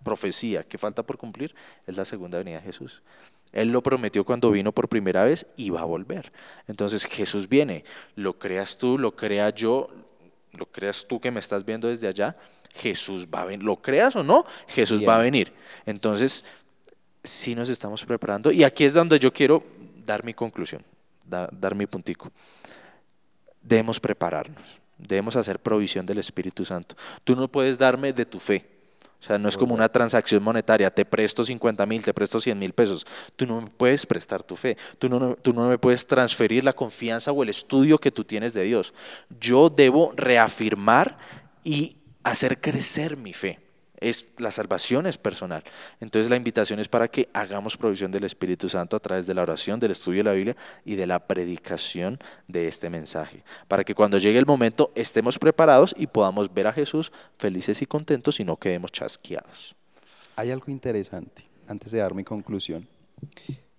profecía 0.04 0.64
que 0.64 0.80
falta 0.80 1.04
por 1.04 1.18
cumplir 1.18 1.54
es 1.86 1.98
la 1.98 2.06
segunda 2.06 2.40
venida 2.40 2.58
de 2.58 2.64
Jesús. 2.64 3.04
Él 3.52 3.70
lo 3.70 3.84
prometió 3.84 4.24
cuando 4.26 4.52
vino 4.52 4.72
por 4.72 4.90
primera 4.90 5.24
vez 5.24 5.46
y 5.56 5.70
va 5.70 5.82
a 5.82 5.86
volver. 5.86 6.32
Entonces 6.68 7.06
Jesús 7.06 7.50
viene, 7.50 7.84
lo 8.16 8.40
creas 8.40 8.78
tú, 8.78 8.98
lo 8.98 9.16
crea 9.16 9.50
yo, 9.50 9.90
lo 10.58 10.66
creas 10.66 11.06
tú 11.08 11.20
que 11.20 11.32
me 11.32 11.40
estás 11.40 11.64
viendo 11.66 11.88
desde 11.88 12.08
allá, 12.08 12.36
Jesús 12.74 13.28
va 13.34 13.42
a 13.42 13.46
venir, 13.46 13.64
lo 13.64 13.78
creas 13.82 14.16
o 14.16 14.24
no, 14.24 14.46
Jesús 14.68 15.02
va 15.08 15.16
a 15.16 15.20
venir. 15.20 15.54
Entonces, 15.86 16.46
sí 17.24 17.56
nos 17.56 17.70
estamos 17.70 18.06
preparando 18.06 18.52
y 18.52 18.64
aquí 18.64 18.86
es 18.86 18.94
donde 18.94 19.20
yo 19.20 19.32
quiero 19.34 19.64
dar 20.06 20.24
mi 20.24 20.34
conclusión, 20.34 20.84
da- 21.26 21.50
dar 21.52 21.76
mi 21.76 21.86
puntico. 21.88 22.32
Debemos 23.62 24.00
prepararnos, 24.00 24.64
debemos 24.98 25.36
hacer 25.36 25.60
provisión 25.60 26.06
del 26.06 26.20
Espíritu 26.20 26.64
Santo. 26.66 26.96
Tú 27.24 27.36
no 27.36 27.48
puedes 27.48 27.78
darme 27.78 28.14
de 28.14 28.26
tu 28.26 28.40
fe. 28.40 28.66
O 29.22 29.24
sea, 29.24 29.38
no 29.38 29.50
es 29.50 29.58
como 29.58 29.76
una 29.76 29.90
transacción 29.90 30.42
monetaria, 30.42 30.90
te 30.90 31.04
presto 31.04 31.44
50 31.44 31.86
mil, 31.86 32.04
te 32.04 32.14
presto 32.14 32.40
100 32.40 32.58
mil 32.58 32.72
pesos. 32.72 33.06
Tú 33.36 33.46
no 33.46 33.62
me 33.62 33.70
puedes 33.70 34.06
prestar 34.06 34.44
tu 34.44 34.56
fe, 34.56 34.78
tú 34.98 35.10
no, 35.10 35.36
tú 35.36 35.52
no 35.54 35.68
me 35.68 35.78
puedes 35.78 36.08
transferir 36.08 36.64
la 36.64 36.74
confianza 36.74 37.32
o 37.32 37.44
el 37.44 37.50
estudio 37.50 37.98
que 37.98 38.12
tú 38.12 38.24
tienes 38.24 38.54
de 38.54 38.64
Dios. 38.64 38.94
Yo 39.40 39.70
debo 39.70 40.14
reafirmar 40.16 41.18
y 41.64 41.98
hacer 42.24 42.62
crecer 42.62 43.18
mi 43.18 43.34
fe. 43.34 43.60
Es, 44.00 44.30
la 44.38 44.52
salvación 44.52 45.08
es 45.08 45.18
personal. 45.18 45.64
Entonces 46.00 46.30
la 46.30 46.36
invitación 46.36 46.80
es 46.80 46.88
para 46.88 47.08
que 47.08 47.30
hagamos 47.34 47.78
provisión 47.78 48.12
del 48.12 48.24
Espíritu 48.24 48.70
Santo 48.70 48.96
a 48.96 49.00
través 49.00 49.28
de 49.28 49.34
la 49.34 49.42
oración, 49.42 49.80
del 49.80 49.92
estudio 49.92 50.20
de 50.20 50.24
la 50.24 50.34
Biblia 50.34 50.58
y 50.86 50.96
de 50.96 51.06
la 51.06 51.20
predicación 51.20 52.20
de 52.48 52.68
este 52.68 52.90
mensaje. 52.90 53.44
Para 53.68 53.84
que 53.84 53.96
cuando 53.96 54.18
llegue 54.18 54.40
el 54.40 54.46
momento 54.46 54.92
estemos 54.96 55.38
preparados 55.38 55.94
y 55.98 56.08
podamos 56.08 56.54
ver 56.54 56.68
a 56.68 56.74
Jesús 56.74 57.12
felices 57.38 57.82
y 57.82 57.86
contentos 57.86 58.40
y 58.40 58.46
no 58.46 58.58
quedemos 58.58 58.92
chasqueados. 58.92 59.76
Hay 60.36 60.52
algo 60.52 60.72
interesante, 60.72 61.44
antes 61.68 61.92
de 61.92 62.00
dar 62.00 62.14
mi 62.14 62.24
conclusión. 62.24 62.88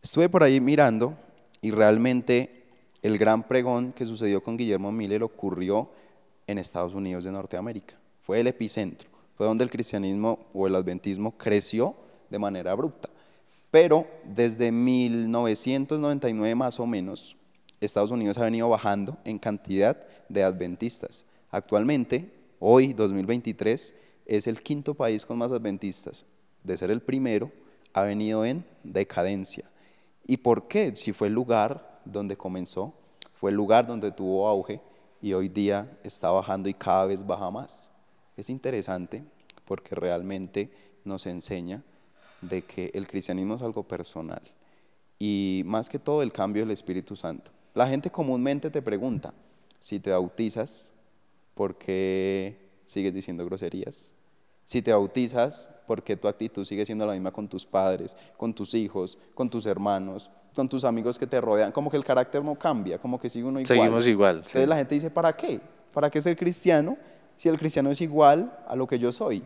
Estuve 0.02 0.28
por 0.28 0.42
ahí 0.42 0.60
mirando 0.60 1.16
y 1.60 1.70
realmente 1.70 2.64
el 3.02 3.18
gran 3.18 3.46
pregón 3.46 3.92
que 3.92 4.06
sucedió 4.06 4.42
con 4.42 4.56
Guillermo 4.56 4.92
Miller 4.92 5.22
ocurrió 5.22 5.90
en 6.46 6.58
Estados 6.58 6.94
Unidos 6.94 7.24
de 7.24 7.32
Norteamérica. 7.32 7.96
Fue 8.22 8.40
el 8.40 8.46
epicentro, 8.46 9.09
fue 9.40 9.46
donde 9.46 9.64
el 9.64 9.70
cristianismo 9.70 10.38
o 10.52 10.66
el 10.66 10.74
adventismo 10.74 11.32
creció 11.38 11.94
de 12.28 12.38
manera 12.38 12.72
abrupta. 12.72 13.08
Pero 13.70 14.06
desde 14.22 14.70
1999 14.70 16.54
más 16.54 16.78
o 16.78 16.86
menos, 16.86 17.38
Estados 17.80 18.10
Unidos 18.10 18.36
ha 18.36 18.44
venido 18.44 18.68
bajando 18.68 19.16
en 19.24 19.38
cantidad 19.38 19.96
de 20.28 20.44
adventistas. 20.44 21.24
Actualmente, 21.50 22.30
hoy, 22.58 22.92
2023, 22.92 23.94
es 24.26 24.46
el 24.46 24.60
quinto 24.62 24.92
país 24.92 25.24
con 25.24 25.38
más 25.38 25.52
adventistas. 25.52 26.26
De 26.62 26.76
ser 26.76 26.90
el 26.90 27.00
primero, 27.00 27.50
ha 27.94 28.02
venido 28.02 28.44
en 28.44 28.62
decadencia. 28.84 29.64
¿Y 30.26 30.36
por 30.36 30.68
qué? 30.68 30.94
Si 30.96 31.14
fue 31.14 31.28
el 31.28 31.32
lugar 31.32 32.02
donde 32.04 32.36
comenzó, 32.36 32.92
fue 33.36 33.52
el 33.52 33.56
lugar 33.56 33.86
donde 33.86 34.12
tuvo 34.12 34.46
auge 34.46 34.82
y 35.22 35.32
hoy 35.32 35.48
día 35.48 35.98
está 36.04 36.30
bajando 36.30 36.68
y 36.68 36.74
cada 36.74 37.06
vez 37.06 37.26
baja 37.26 37.50
más. 37.50 37.89
Es 38.40 38.48
interesante 38.48 39.22
porque 39.66 39.94
realmente 39.94 40.70
nos 41.04 41.26
enseña 41.26 41.82
de 42.40 42.62
que 42.62 42.90
el 42.94 43.06
cristianismo 43.06 43.56
es 43.56 43.60
algo 43.60 43.82
personal 43.82 44.40
y 45.18 45.62
más 45.66 45.90
que 45.90 45.98
todo 45.98 46.22
el 46.22 46.32
cambio 46.32 46.62
del 46.62 46.70
Espíritu 46.70 47.16
Santo. 47.16 47.50
La 47.74 47.86
gente 47.86 48.08
comúnmente 48.08 48.70
te 48.70 48.80
pregunta 48.80 49.34
si 49.78 50.00
te 50.00 50.10
bautizas, 50.10 50.94
¿por 51.52 51.76
qué 51.76 52.56
sigues 52.86 53.12
diciendo 53.12 53.44
groserías? 53.44 54.14
Si 54.64 54.80
te 54.80 54.90
bautizas, 54.90 55.68
¿por 55.86 56.02
qué 56.02 56.16
tu 56.16 56.26
actitud 56.26 56.64
sigue 56.64 56.86
siendo 56.86 57.04
la 57.04 57.12
misma 57.12 57.32
con 57.32 57.46
tus 57.46 57.66
padres, 57.66 58.16
con 58.38 58.54
tus 58.54 58.72
hijos, 58.72 59.18
con 59.34 59.50
tus 59.50 59.66
hermanos, 59.66 60.30
con 60.54 60.66
tus 60.66 60.84
amigos 60.84 61.18
que 61.18 61.26
te 61.26 61.42
rodean? 61.42 61.72
Como 61.72 61.90
que 61.90 61.98
el 61.98 62.06
carácter 62.06 62.42
no 62.42 62.54
cambia, 62.54 62.98
como 62.98 63.20
que 63.20 63.28
sigue 63.28 63.44
uno 63.44 63.60
igual. 63.60 63.66
Seguimos 63.66 64.06
igual, 64.06 64.36
Entonces 64.36 64.62
sí. 64.62 64.66
la 64.66 64.76
gente 64.76 64.94
dice, 64.94 65.10
¿para 65.10 65.36
qué? 65.36 65.60
¿Para 65.92 66.08
qué 66.08 66.22
ser 66.22 66.38
cristiano 66.38 66.96
si 67.40 67.48
el 67.48 67.58
cristiano 67.58 67.90
es 67.90 68.02
igual 68.02 68.54
a 68.68 68.76
lo 68.76 68.86
que 68.86 68.98
yo 68.98 69.12
soy? 69.12 69.42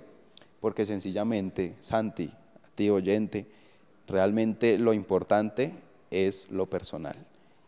Porque 0.60 0.84
sencillamente, 0.84 1.76
Santi, 1.78 2.24
a 2.26 2.68
ti 2.74 2.90
oyente, 2.90 3.46
realmente 4.08 4.78
lo 4.78 4.92
importante 4.92 5.72
es 6.10 6.50
lo 6.50 6.66
personal. 6.66 7.14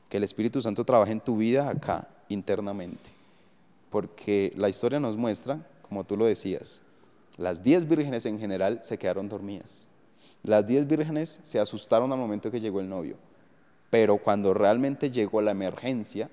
Que 0.08 0.16
el 0.16 0.24
Espíritu 0.24 0.60
Santo 0.60 0.84
trabaje 0.84 1.12
en 1.12 1.20
tu 1.20 1.36
vida 1.36 1.68
acá, 1.68 2.08
internamente. 2.28 3.08
Porque 3.88 4.52
la 4.56 4.68
historia 4.68 4.98
nos 4.98 5.16
muestra, 5.16 5.64
como 5.82 6.02
tú 6.02 6.16
lo 6.16 6.24
decías, 6.24 6.82
Las 7.36 7.62
diez 7.62 7.86
vírgenes 7.86 8.26
en 8.26 8.40
general 8.40 8.80
se 8.82 8.98
quedaron 8.98 9.28
dormidas. 9.28 9.86
Las 10.42 10.66
diez 10.66 10.88
vírgenes 10.88 11.38
se 11.44 11.60
asustaron 11.60 12.10
al 12.10 12.18
momento 12.18 12.50
que 12.50 12.58
llegó 12.58 12.80
el 12.80 12.88
novio, 12.88 13.16
pero 13.90 14.18
cuando 14.18 14.54
realmente 14.54 15.12
llegó 15.12 15.40
la 15.40 15.52
emergencia 15.52 16.28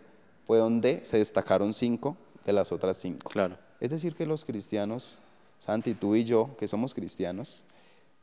fue 0.47 0.57
donde 0.57 1.05
se 1.05 1.19
destacaron 1.19 1.75
cinco 1.75 2.17
de 2.43 2.53
las 2.53 2.71
otras 2.71 2.97
cinco. 2.97 3.29
Claro. 3.29 3.55
Es 3.83 3.91
decir, 3.91 4.15
que 4.15 4.25
los 4.25 4.45
cristianos, 4.45 5.19
Santi, 5.59 5.93
tú 5.93 6.15
y 6.15 6.23
yo, 6.23 6.55
que 6.57 6.69
somos 6.69 6.93
cristianos, 6.93 7.65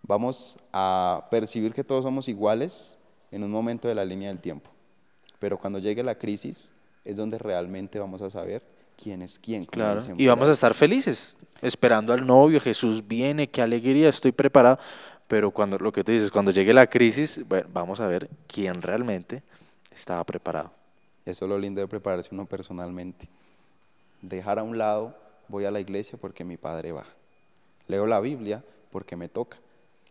vamos 0.02 0.56
a 0.72 1.28
percibir 1.30 1.74
que 1.74 1.84
todos 1.84 2.02
somos 2.02 2.28
iguales 2.28 2.96
en 3.30 3.44
un 3.44 3.50
momento 3.50 3.86
de 3.86 3.94
la 3.94 4.06
línea 4.06 4.30
del 4.30 4.38
tiempo. 4.38 4.70
Pero 5.38 5.58
cuando 5.58 5.78
llegue 5.78 6.02
la 6.02 6.14
crisis 6.14 6.72
es 7.04 7.18
donde 7.18 7.36
realmente 7.36 7.98
vamos 7.98 8.22
a 8.22 8.30
saber 8.30 8.62
quién 8.96 9.20
es 9.20 9.38
quién. 9.38 9.66
Claro. 9.66 10.00
Y 10.16 10.26
vamos 10.28 10.48
a 10.48 10.52
estar 10.52 10.72
felices, 10.72 11.36
esperando 11.60 12.14
al 12.14 12.26
novio, 12.26 12.58
Jesús 12.58 13.06
viene, 13.06 13.46
qué 13.46 13.60
alegría, 13.60 14.08
estoy 14.08 14.32
preparado. 14.32 14.78
Pero 15.28 15.50
cuando 15.50 15.76
lo 15.76 15.92
que 15.92 16.02
tú 16.02 16.10
dices, 16.10 16.30
cuando 16.30 16.52
llegue 16.52 16.72
la 16.72 16.86
crisis, 16.86 17.46
bueno, 17.46 17.68
vamos 17.70 18.00
a 18.00 18.06
ver 18.06 18.30
quién 18.46 18.80
realmente 18.80 19.42
estaba 19.92 20.24
preparado. 20.24 20.70
Eso 21.26 21.44
es 21.44 21.48
lo 21.50 21.58
lindo 21.58 21.82
de 21.82 21.86
prepararse 21.86 22.30
uno 22.32 22.46
personalmente. 22.46 23.28
Dejar 24.22 24.58
a 24.58 24.62
un 24.62 24.78
lado, 24.78 25.14
voy 25.50 25.64
a 25.64 25.70
la 25.70 25.80
iglesia 25.80 26.18
porque 26.18 26.44
mi 26.44 26.56
padre 26.56 26.92
va. 26.92 27.04
Leo 27.88 28.06
la 28.06 28.20
Biblia 28.20 28.64
porque 28.90 29.16
me 29.16 29.28
toca. 29.28 29.58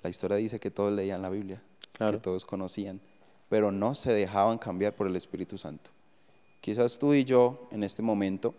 La 0.01 0.09
historia 0.09 0.37
dice 0.37 0.59
que 0.59 0.71
todos 0.71 0.91
leían 0.91 1.21
la 1.21 1.29
Biblia, 1.29 1.61
Claro. 1.93 2.17
que 2.17 2.23
todos 2.23 2.45
conocían, 2.45 2.99
pero 3.49 3.71
no 3.71 3.95
se 3.95 4.13
dejaban 4.13 4.57
cambiar 4.57 4.93
por 4.95 5.07
el 5.07 5.15
Espíritu 5.15 5.57
Santo. 5.57 5.89
Quizás 6.61 6.99
tú 6.99 7.13
y 7.13 7.23
yo 7.23 7.67
en 7.71 7.83
este 7.83 8.01
momento 8.01 8.53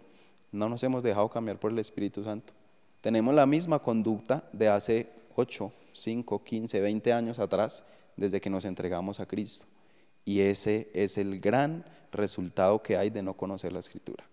no 0.53 0.69
nos 0.69 0.83
hemos 0.83 1.03
dejado 1.03 1.29
cambiar 1.29 1.59
por 1.59 1.71
el 1.71 1.79
Espíritu 1.79 2.25
Santo. 2.25 2.53
Tenemos 3.01 3.35
la 3.35 3.47
misma 3.47 3.79
conducta 3.79 4.49
de 4.53 4.69
hace 4.69 5.11
8, 5.37 5.73
5, 5.93 6.43
15, 6.45 6.81
20 6.81 7.13
años 7.13 7.39
atrás, 7.39 7.85
desde 8.17 8.41
que 8.41 8.51
nos 8.51 8.65
entregamos 8.65 9.21
a 9.21 9.27
Cristo. 9.27 9.67
Y 10.25 10.41
ese 10.41 10.91
es 10.93 11.17
el 11.17 11.41
gran 11.41 11.85
resultado 12.13 12.83
que 12.83 12.97
hay 12.97 13.09
de 13.11 13.23
no 13.23 13.35
conocer 13.35 13.73
la 13.73 13.79
Escritura. 13.79 14.25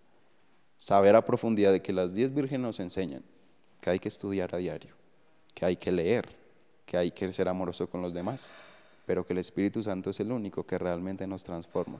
Saber 0.78 1.16
a 1.16 1.26
profundidad 1.26 1.72
de 1.72 1.82
que 1.82 1.94
las 1.94 2.14
diez 2.14 2.34
vírgenes 2.34 2.62
nos 2.62 2.80
enseñan 2.80 3.24
que 3.82 3.90
hay 3.90 4.00
que 4.00 4.08
estudiar 4.08 4.54
a 4.54 4.58
diario, 4.58 4.94
que 5.54 5.66
hay 5.66 5.76
que 5.76 5.92
leer, 5.92 6.30
que 6.86 6.98
hay 6.98 7.12
que 7.12 7.32
ser 7.32 7.48
amoroso 7.48 7.88
con 7.88 8.02
los 8.02 8.14
demás, 8.14 8.52
pero 9.06 9.26
que 9.26 9.34
el 9.34 9.40
Espíritu 9.40 9.82
Santo 9.84 10.10
es 10.10 10.20
el 10.20 10.32
único 10.32 10.66
que 10.66 10.78
realmente 10.78 11.26
nos 11.28 11.44
transforma. 11.44 12.00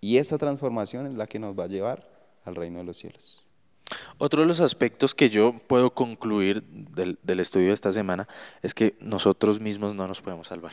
Y 0.00 0.18
esa 0.18 0.38
transformación 0.38 1.06
es 1.06 1.14
la 1.14 1.26
que 1.26 1.38
nos 1.38 1.58
va 1.58 1.64
a 1.64 1.68
llevar 1.68 2.06
al 2.44 2.54
reino 2.54 2.78
de 2.78 2.84
los 2.84 2.96
cielos. 2.96 3.44
Otro 4.18 4.42
de 4.42 4.48
los 4.48 4.60
aspectos 4.60 5.14
que 5.14 5.30
yo 5.30 5.58
puedo 5.66 5.92
concluir 5.92 6.62
del, 6.62 7.18
del 7.22 7.40
estudio 7.40 7.68
de 7.68 7.74
esta 7.74 7.92
semana 7.92 8.28
es 8.62 8.74
que 8.74 8.96
nosotros 9.00 9.60
mismos 9.60 9.94
no 9.94 10.06
nos 10.06 10.20
podemos 10.20 10.46
salvar. 10.46 10.72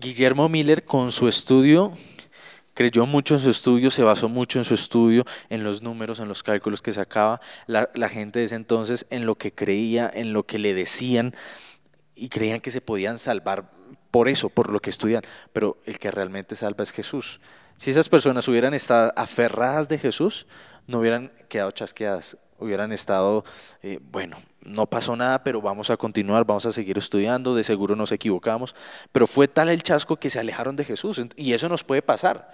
Guillermo 0.00 0.48
Miller 0.48 0.84
con 0.84 1.12
su 1.12 1.28
estudio 1.28 1.92
creyó 2.74 3.06
mucho 3.06 3.34
en 3.34 3.40
su 3.40 3.50
estudio, 3.50 3.90
se 3.90 4.02
basó 4.02 4.28
mucho 4.28 4.58
en 4.58 4.64
su 4.64 4.74
estudio, 4.74 5.24
en 5.48 5.64
los 5.64 5.82
números, 5.82 6.20
en 6.20 6.28
los 6.28 6.42
cálculos 6.42 6.82
que 6.82 6.92
sacaba, 6.92 7.40
la, 7.66 7.88
la 7.94 8.08
gente 8.08 8.40
de 8.40 8.46
ese 8.46 8.56
entonces 8.56 9.06
en 9.10 9.26
lo 9.26 9.36
que 9.36 9.52
creía, 9.52 10.10
en 10.12 10.32
lo 10.32 10.44
que 10.44 10.58
le 10.58 10.74
decían 10.74 11.34
y 12.14 12.28
creían 12.28 12.60
que 12.60 12.70
se 12.70 12.80
podían 12.80 13.18
salvar 13.18 13.72
por 14.10 14.28
eso, 14.28 14.48
por 14.48 14.70
lo 14.70 14.80
que 14.80 14.90
estudian, 14.90 15.22
pero 15.52 15.78
el 15.86 15.98
que 15.98 16.10
realmente 16.10 16.54
salva 16.56 16.84
es 16.84 16.92
Jesús. 16.92 17.40
Si 17.76 17.90
esas 17.90 18.08
personas 18.08 18.46
hubieran 18.46 18.74
estado 18.74 19.12
aferradas 19.16 19.88
de 19.88 19.98
Jesús, 19.98 20.46
no 20.86 21.00
hubieran 21.00 21.32
quedado 21.48 21.72
chasqueadas, 21.72 22.36
hubieran 22.58 22.92
estado, 22.92 23.44
eh, 23.82 23.98
bueno, 24.00 24.36
no 24.64 24.86
pasó 24.86 25.14
nada, 25.16 25.44
pero 25.44 25.60
vamos 25.60 25.90
a 25.90 25.96
continuar, 25.96 26.44
vamos 26.44 26.66
a 26.66 26.72
seguir 26.72 26.98
estudiando, 26.98 27.54
de 27.54 27.64
seguro 27.64 27.96
nos 27.96 28.12
equivocamos, 28.12 28.74
pero 29.12 29.26
fue 29.26 29.48
tal 29.48 29.68
el 29.68 29.82
chasco 29.82 30.16
que 30.16 30.30
se 30.30 30.38
alejaron 30.38 30.76
de 30.76 30.84
Jesús 30.84 31.20
y 31.36 31.52
eso 31.52 31.68
nos 31.68 31.84
puede 31.84 32.02
pasar. 32.02 32.50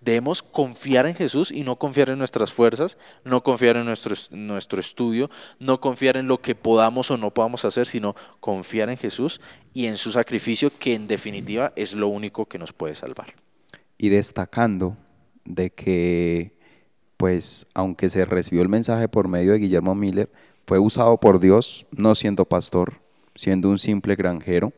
Debemos 0.00 0.42
confiar 0.42 1.06
en 1.06 1.14
Jesús 1.14 1.50
y 1.50 1.62
no 1.62 1.76
confiar 1.76 2.10
en 2.10 2.18
nuestras 2.18 2.52
fuerzas, 2.52 2.98
no 3.24 3.42
confiar 3.42 3.76
en 3.78 3.86
nuestro, 3.86 4.12
es- 4.12 4.30
nuestro 4.32 4.78
estudio, 4.78 5.30
no 5.58 5.80
confiar 5.80 6.18
en 6.18 6.28
lo 6.28 6.42
que 6.42 6.54
podamos 6.54 7.10
o 7.10 7.16
no 7.16 7.32
podamos 7.32 7.64
hacer, 7.64 7.86
sino 7.86 8.14
confiar 8.40 8.90
en 8.90 8.98
Jesús 8.98 9.40
y 9.72 9.86
en 9.86 9.96
su 9.96 10.12
sacrificio, 10.12 10.70
que 10.78 10.92
en 10.94 11.06
definitiva 11.06 11.72
es 11.74 11.94
lo 11.94 12.08
único 12.08 12.46
que 12.46 12.58
nos 12.58 12.72
puede 12.72 12.94
salvar. 12.94 13.34
y 13.96 14.08
destacando 14.08 14.96
de 15.44 15.70
que, 15.70 16.58
pues, 17.16 17.64
aunque 17.74 18.08
se 18.10 18.24
recibió 18.26 18.60
el 18.60 18.68
mensaje 18.68 19.08
por 19.08 19.28
medio 19.28 19.52
de 19.52 19.58
Guillermo 19.58 19.94
Miller, 19.94 20.30
fue 20.66 20.78
usado 20.78 21.18
por 21.18 21.40
Dios, 21.40 21.86
no 21.90 22.14
siendo 22.14 22.44
pastor, 22.44 23.00
siendo 23.34 23.68
un 23.68 23.78
simple 23.78 24.16
granjero, 24.16 24.72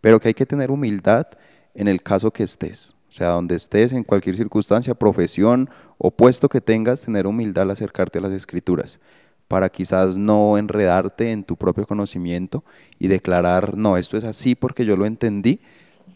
pero 0.00 0.20
que 0.20 0.28
hay 0.28 0.34
que 0.34 0.46
tener 0.46 0.70
humildad 0.70 1.26
en 1.74 1.88
el 1.88 2.02
caso 2.02 2.30
que 2.30 2.42
estés. 2.42 2.94
O 3.08 3.12
sea, 3.12 3.28
donde 3.28 3.56
estés, 3.56 3.92
en 3.92 4.04
cualquier 4.04 4.36
circunstancia, 4.36 4.94
profesión 4.94 5.68
o 5.98 6.10
puesto 6.10 6.48
que 6.48 6.60
tengas, 6.60 7.02
tener 7.02 7.26
humildad 7.26 7.64
al 7.64 7.72
acercarte 7.72 8.18
a 8.18 8.22
las 8.22 8.32
escrituras, 8.32 9.00
para 9.48 9.68
quizás 9.68 10.16
no 10.16 10.56
enredarte 10.56 11.30
en 11.30 11.44
tu 11.44 11.56
propio 11.56 11.86
conocimiento 11.86 12.64
y 12.98 13.08
declarar, 13.08 13.76
no, 13.76 13.98
esto 13.98 14.16
es 14.16 14.24
así 14.24 14.54
porque 14.54 14.86
yo 14.86 14.96
lo 14.96 15.04
entendí, 15.04 15.60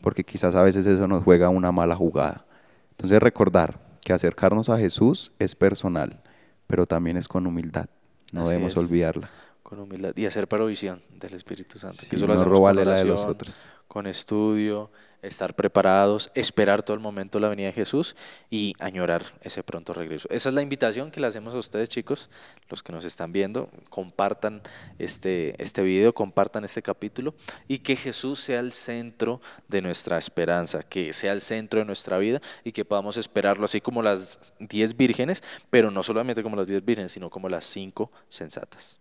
porque 0.01 0.25
quizás 0.25 0.55
a 0.55 0.63
veces 0.63 0.87
eso 0.87 1.07
nos 1.07 1.23
juega 1.23 1.51
una 1.51 1.71
mala 1.71 1.97
jugada. 1.97 2.47
Entonces 2.93 3.21
recordar 3.21 3.79
que 4.03 4.15
acercarnos 4.15 4.71
a 4.71 4.79
Jesús 4.79 5.33
es 5.39 5.55
personal, 5.55 6.23
pero 6.67 6.87
también 6.87 7.19
es 7.19 7.29
con 7.29 7.47
humildad. 7.47 7.89
No 8.33 8.43
Así 8.43 8.51
debemos 8.51 8.73
es. 8.73 8.77
olvidarla. 8.79 9.31
Con 9.63 9.81
humildad 9.81 10.13
y 10.15 10.27
hacer 10.27 10.47
provisión 10.47 11.03
del 11.11 11.35
Espíritu 11.35 11.79
Santo. 11.79 11.97
Sí, 11.97 12.09
que 12.09 12.17
eso 12.17 12.27
no 12.27 12.35
lo 12.35 12.45
robarle 12.45 12.85
la 12.85 12.95
de 12.99 13.05
los 13.05 13.25
otros. 13.25 13.69
Con 13.89 14.07
estudio, 14.07 14.91
estar 15.27 15.55
preparados, 15.55 16.31
esperar 16.35 16.83
todo 16.83 16.95
el 16.95 17.03
momento 17.03 17.41
la 17.41 17.49
venida 17.49 17.69
de 17.69 17.73
Jesús 17.73 18.17
y 18.51 18.75
añorar 18.79 19.23
ese 19.43 19.63
pronto 19.63 19.93
regreso. 19.93 20.29
Esa 20.31 20.49
es 20.49 20.55
la 20.55 20.63
invitación 20.63 21.11
que 21.11 21.21
le 21.21 21.27
hacemos 21.27 21.55
a 21.55 21.59
ustedes, 21.59 21.89
chicos, 21.89 22.31
los 22.69 22.83
que 22.83 22.93
nos 22.93 23.05
están 23.05 23.33
viendo. 23.33 23.69
Compartan 23.91 24.63
este, 24.99 25.61
este 25.63 25.83
video, 25.83 26.15
compartan 26.15 26.65
este 26.65 26.83
capítulo 26.83 27.35
y 27.69 27.79
que 27.79 27.97
Jesús 27.97 28.41
sea 28.41 28.61
el 28.61 28.73
centro 28.73 29.41
de 29.69 29.83
nuestra 29.83 30.19
esperanza, 30.19 30.83
que 30.83 31.13
sea 31.13 31.33
el 31.33 31.41
centro 31.41 31.81
de 31.81 31.87
nuestra 31.87 32.19
vida 32.19 32.41
y 32.65 32.73
que 32.73 32.85
podamos 32.85 33.17
esperarlo 33.17 33.65
así 33.65 33.81
como 33.81 34.03
las 34.03 34.55
diez 34.59 34.97
vírgenes, 34.97 35.43
pero 35.71 35.91
no 35.91 36.03
solamente 36.03 36.43
como 36.43 36.57
las 36.57 36.69
diez 36.69 36.85
vírgenes, 36.85 37.13
sino 37.13 37.31
como 37.31 37.49
las 37.49 37.65
cinco 37.65 38.11
sensatas. 38.29 38.99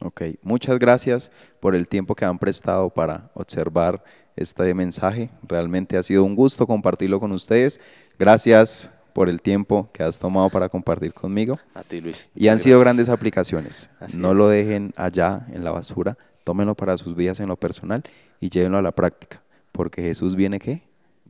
Ok, 0.00 0.22
muchas 0.42 0.78
gracias 0.78 1.30
por 1.60 1.74
el 1.74 1.88
tiempo 1.88 2.14
que 2.14 2.24
han 2.24 2.38
prestado 2.38 2.90
para 2.90 3.30
observar 3.34 4.02
este 4.36 4.74
mensaje. 4.74 5.30
Realmente 5.46 5.96
ha 5.96 6.02
sido 6.02 6.24
un 6.24 6.34
gusto 6.34 6.66
compartirlo 6.66 7.20
con 7.20 7.32
ustedes. 7.32 7.80
Gracias 8.18 8.90
por 9.12 9.28
el 9.28 9.40
tiempo 9.40 9.88
que 9.92 10.02
has 10.02 10.18
tomado 10.18 10.50
para 10.50 10.68
compartir 10.68 11.14
conmigo. 11.14 11.58
A 11.74 11.82
ti, 11.82 12.00
Luis. 12.00 12.28
Y 12.34 12.48
han 12.48 12.58
sido 12.58 12.80
grandes 12.80 13.08
aplicaciones. 13.08 13.90
Así 14.00 14.16
no 14.16 14.32
es. 14.32 14.36
lo 14.36 14.48
dejen 14.48 14.92
allá 14.96 15.46
en 15.52 15.62
la 15.62 15.70
basura, 15.70 16.18
tómenlo 16.42 16.74
para 16.74 16.96
sus 16.96 17.14
vidas 17.14 17.40
en 17.40 17.48
lo 17.48 17.56
personal 17.56 18.02
y 18.40 18.50
llévenlo 18.50 18.78
a 18.78 18.82
la 18.82 18.92
práctica, 18.92 19.42
porque 19.72 20.02
Jesús 20.02 20.34
viene 20.34 20.58
qué? 20.58 20.82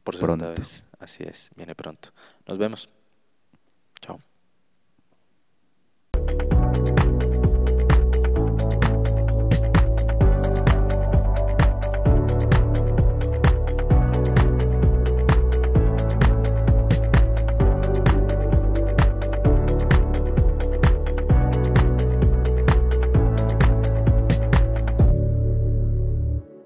Por 0.02 0.18
pronto. 0.18 0.48
vez. 0.48 0.84
Así 0.98 1.22
es, 1.22 1.50
viene 1.56 1.74
pronto. 1.74 2.08
Nos 2.46 2.58
vemos. 2.58 2.88